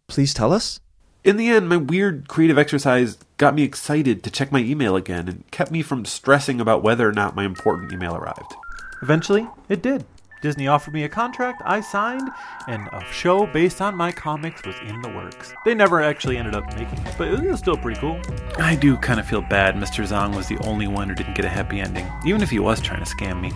please 0.08 0.34
tell 0.34 0.52
us. 0.52 0.80
In 1.24 1.36
the 1.36 1.48
end, 1.48 1.68
my 1.68 1.76
weird 1.76 2.26
creative 2.26 2.58
exercise 2.58 3.16
got 3.36 3.54
me 3.54 3.62
excited 3.62 4.24
to 4.24 4.30
check 4.30 4.50
my 4.50 4.58
email 4.58 4.96
again 4.96 5.28
and 5.28 5.48
kept 5.52 5.70
me 5.70 5.80
from 5.80 6.04
stressing 6.04 6.60
about 6.60 6.82
whether 6.82 7.08
or 7.08 7.12
not 7.12 7.36
my 7.36 7.44
important 7.44 7.92
email 7.92 8.16
arrived. 8.16 8.54
Eventually, 9.02 9.46
it 9.68 9.82
did. 9.82 10.04
Disney 10.40 10.66
offered 10.66 10.92
me 10.92 11.04
a 11.04 11.08
contract, 11.08 11.62
I 11.64 11.80
signed, 11.80 12.28
and 12.66 12.88
a 12.88 13.04
show 13.12 13.46
based 13.46 13.80
on 13.80 13.96
my 13.96 14.10
comics 14.10 14.66
was 14.66 14.74
in 14.84 15.00
the 15.00 15.10
works. 15.10 15.54
They 15.64 15.72
never 15.72 16.02
actually 16.02 16.36
ended 16.36 16.56
up 16.56 16.66
making 16.76 16.98
it, 17.06 17.14
but 17.16 17.28
it 17.28 17.40
was 17.40 17.60
still 17.60 17.76
pretty 17.76 18.00
cool. 18.00 18.20
I 18.58 18.74
do 18.74 18.96
kind 18.96 19.20
of 19.20 19.26
feel 19.26 19.42
bad 19.42 19.76
Mr. 19.76 20.04
Zong 20.04 20.34
was 20.34 20.48
the 20.48 20.58
only 20.66 20.88
one 20.88 21.08
who 21.08 21.14
didn't 21.14 21.34
get 21.34 21.44
a 21.44 21.48
happy 21.48 21.78
ending, 21.78 22.10
even 22.26 22.42
if 22.42 22.50
he 22.50 22.58
was 22.58 22.80
trying 22.80 23.04
to 23.04 23.08
scam 23.08 23.40
me. 23.40 23.52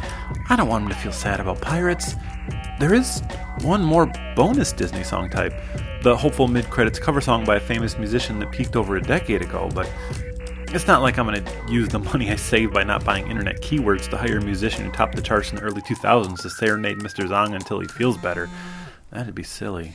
I 0.48 0.54
don't 0.54 0.68
want 0.68 0.84
him 0.84 0.90
to 0.90 0.94
feel 0.94 1.10
sad 1.10 1.40
about 1.40 1.60
pirates. 1.60 2.14
There 2.78 2.94
is 2.94 3.20
one 3.62 3.82
more 3.82 4.06
bonus 4.34 4.72
Disney 4.72 5.02
song 5.02 5.30
type 5.30 5.54
the 6.06 6.16
hopeful 6.16 6.46
mid 6.46 6.70
credits 6.70 7.00
cover 7.00 7.20
song 7.20 7.44
by 7.44 7.56
a 7.56 7.60
famous 7.60 7.98
musician 7.98 8.38
that 8.38 8.52
peaked 8.52 8.76
over 8.76 8.94
a 8.94 9.02
decade 9.02 9.42
ago, 9.42 9.68
but 9.74 9.90
it's 10.68 10.86
not 10.86 11.02
like 11.02 11.18
I'm 11.18 11.26
going 11.26 11.42
to 11.44 11.52
use 11.68 11.88
the 11.88 11.98
money 12.12 12.30
I 12.30 12.36
saved 12.36 12.72
by 12.72 12.84
not 12.84 13.04
buying 13.04 13.26
internet 13.28 13.60
keywords 13.60 14.08
to 14.10 14.16
hire 14.16 14.38
a 14.38 14.40
musician 14.40 14.84
who 14.84 14.92
topped 14.92 15.16
the 15.16 15.22
charts 15.22 15.50
in 15.50 15.56
the 15.56 15.62
early 15.62 15.80
2000s 15.82 16.40
to 16.42 16.50
serenade 16.50 16.98
Mr. 16.98 17.26
Zong 17.26 17.56
until 17.56 17.80
he 17.80 17.88
feels 17.88 18.16
better. 18.18 18.48
That'd 19.10 19.34
be 19.34 19.42
silly. 19.42 19.94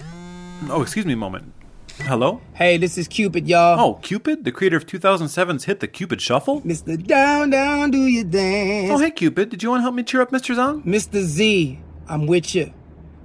Oh, 0.69 0.82
excuse 0.82 1.06
me 1.06 1.13
a 1.13 1.15
moment. 1.15 1.54
Hello? 2.00 2.41
Hey, 2.56 2.76
this 2.76 2.97
is 2.97 3.08
Cupid, 3.08 3.47
y'all. 3.47 3.80
Oh, 3.80 3.93
Cupid, 4.02 4.43
the 4.43 4.52
creator 4.52 4.76
of 4.76 4.88
2007's 4.88 5.63
hit 5.63 5.80
The 5.80 5.88
Cupid 5.88 6.19
Shuffle? 6.19 6.60
Mr. 6.62 7.02
Down, 7.08 7.52
Down, 7.52 7.91
do 7.91 8.06
you 8.06 8.26
dance? 8.26 8.91
Oh, 8.91 8.97
hey, 8.97 9.12
Cupid, 9.12 9.50
did 9.50 9.63
you 9.63 9.69
want 9.69 9.80
to 9.80 9.84
help 9.84 9.95
me 9.95 10.04
cheer 10.04 10.21
up 10.21 10.32
Mr. 10.32 10.56
Zong? 10.56 10.84
Mr. 10.84 11.21
Z, 11.21 11.80
I'm 12.10 12.26
with 12.26 12.54
you. 12.54 12.74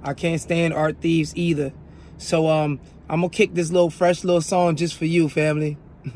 I 0.07 0.13
can't 0.13 0.39
stand 0.39 0.73
art 0.73 1.01
thieves 1.01 1.35
either. 1.35 1.73
So, 2.17 2.47
um, 2.47 2.79
I'm 3.09 3.21
gonna 3.21 3.29
kick 3.29 3.53
this 3.53 3.71
little 3.71 3.89
fresh 3.89 4.23
little 4.23 4.41
song 4.41 4.75
just 4.75 4.95
for 4.95 5.05
you, 5.05 5.27
family. 5.27 5.77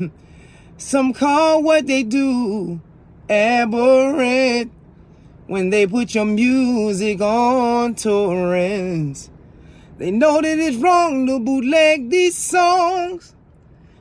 Some 0.78 1.12
call 1.12 1.62
what 1.62 1.86
they 1.86 2.02
do 2.02 2.80
aberrant 3.28 4.72
when 5.46 5.70
they 5.70 5.86
put 5.86 6.14
your 6.14 6.24
music 6.24 7.20
on 7.20 7.94
torrents. 7.94 9.30
They 9.98 10.10
know 10.10 10.40
that 10.40 10.58
it's 10.58 10.76
wrong 10.78 11.26
to 11.26 11.38
bootleg 11.38 12.10
these 12.10 12.36
songs. 12.36 13.34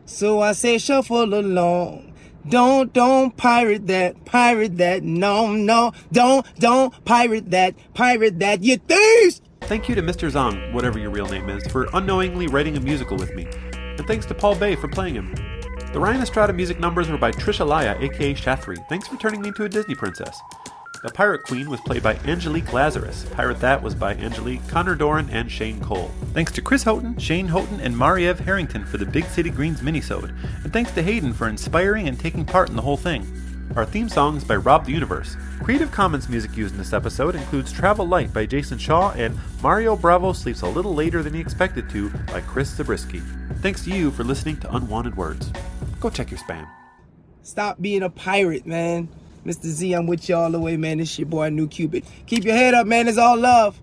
So 0.06 0.40
I 0.42 0.54
say 0.54 0.78
shuffle 0.78 1.34
along. 1.34 2.14
Don't, 2.48 2.92
don't 2.92 3.38
pirate 3.38 3.88
that, 3.88 4.26
pirate 4.26 4.78
that, 4.78 5.04
no, 5.04 5.52
no. 5.52 5.92
Don't, 6.12 6.46
don't 6.60 7.06
pirate 7.06 7.52
that, 7.52 7.76
pirate 7.94 8.40
that, 8.40 8.64
you 8.64 8.78
thieves! 8.78 9.42
Thank 9.62 9.88
you 9.88 9.96
to 9.96 10.02
Mr. 10.02 10.30
Zong, 10.30 10.74
whatever 10.74 11.00
your 11.00 11.12
real 11.12 11.28
name 11.28 11.50
is, 11.50 11.66
for 11.68 11.88
unknowingly 11.94 12.48
writing 12.48 12.76
a 12.76 12.80
musical 12.82 13.16
with 13.18 13.34
me. 13.34 13.48
And 13.74 14.06
thanks 14.06 14.26
to 14.26 14.34
Paul 14.34 14.56
Bae 14.56 14.76
for 14.76 14.88
playing 14.88 15.16
him. 15.16 15.34
The 15.94 16.00
Ryan 16.00 16.22
Estrada 16.22 16.52
music 16.52 16.80
numbers 16.80 17.10
were 17.10 17.18
by 17.18 17.32
Trisha 17.32 17.66
Laya, 17.66 17.98
aka 18.00 18.34
Shathri. 18.34 18.78
Thanks 18.90 19.08
for 19.08 19.18
turning 19.18 19.42
me 19.42 19.50
into 19.50 19.64
a 19.64 19.70
Disney 19.70 19.96
princess. 19.96 20.40
The 21.04 21.10
Pirate 21.10 21.44
Queen 21.44 21.70
was 21.70 21.82
played 21.82 22.04
by 22.04 22.16
Angelique 22.26 22.72
Lazarus. 22.74 23.26
Pirate 23.32 23.60
That 23.60 23.82
was 23.82 23.96
by 23.96 24.14
Angelique, 24.16 24.68
Connor 24.68 24.96
Doran, 24.96 25.30
and 25.32 25.50
Shane 25.50 25.80
Cole. 25.82 26.12
Thanks 26.34 26.52
to 26.52 26.62
Chris 26.62 26.84
Houghton, 26.84 27.18
Shane 27.18 27.48
Houghton, 27.48 27.80
and 27.80 27.96
Marieve 27.96 28.38
Herington 28.38 28.86
for 28.86 28.98
the 28.98 29.06
Big 29.06 29.26
City 29.26 29.50
Greens 29.50 29.82
minisode. 29.82 30.34
And 30.64 30.72
thanks 30.72 30.92
to 30.92 31.02
Hayden 31.02 31.34
for 31.34 31.48
inspiring 31.48 32.08
and 32.08 32.20
taking 32.20 32.46
part 32.46 32.70
in 32.70 32.76
the 32.76 32.84
whole 32.84 32.98
thing. 32.98 33.26
Our 33.76 33.86
theme 33.86 34.10
song 34.10 34.36
is 34.36 34.44
by 34.44 34.58
Rob 34.58 34.86
the 34.86 34.92
Universe. 34.92 35.38
Creative 35.64 35.90
Commons 35.90 36.28
music 36.28 36.58
used 36.58 36.74
in 36.74 36.78
this 36.78 36.92
episode 36.92 37.36
includes 37.36 37.72
Travel 37.72 38.06
Light 38.06 38.34
by 38.34 38.46
Jason 38.46 38.78
Shaw 38.78 39.12
and 39.12 39.38
Mario 39.64 39.96
Bava 39.96 40.36
Sleeps 40.36 40.62
a 40.62 40.68
Little 40.68 40.94
Later 40.94 41.24
Than 41.24 41.34
He 41.34 41.40
Expected 41.40 41.90
to 41.92 42.10
by 42.10 42.42
Chris 42.42 42.70
Zabriskie. 42.76 43.22
Thanks 43.62 43.86
to 43.86 43.92
you 43.92 44.12
for 44.12 44.26
listening 44.26 44.58
to 44.58 44.76
Unwanted 44.76 45.16
Words. 45.16 45.54
Go 46.02 46.10
check 46.10 46.32
your 46.32 46.40
spam. 46.40 46.68
Stop 47.44 47.82
being 47.82 48.04
a 48.04 48.10
pirate, 48.10 48.68
man. 48.68 49.08
Mr. 49.46 49.68
Z, 49.68 49.94
I'm 49.94 50.06
with 50.06 50.28
you 50.28 50.36
all 50.36 50.52
the 50.52 50.60
way, 50.60 50.76
man. 50.76 50.98
This 50.98 51.18
your 51.18 51.28
boy, 51.28 51.48
New 51.50 51.70
Cupid. 51.70 52.04
Keep 52.26 52.44
your 52.44 52.56
head 52.56 52.74
up, 52.74 52.86
man. 52.86 53.08
It's 53.08 53.18
all 53.18 53.38
love. 53.38 53.80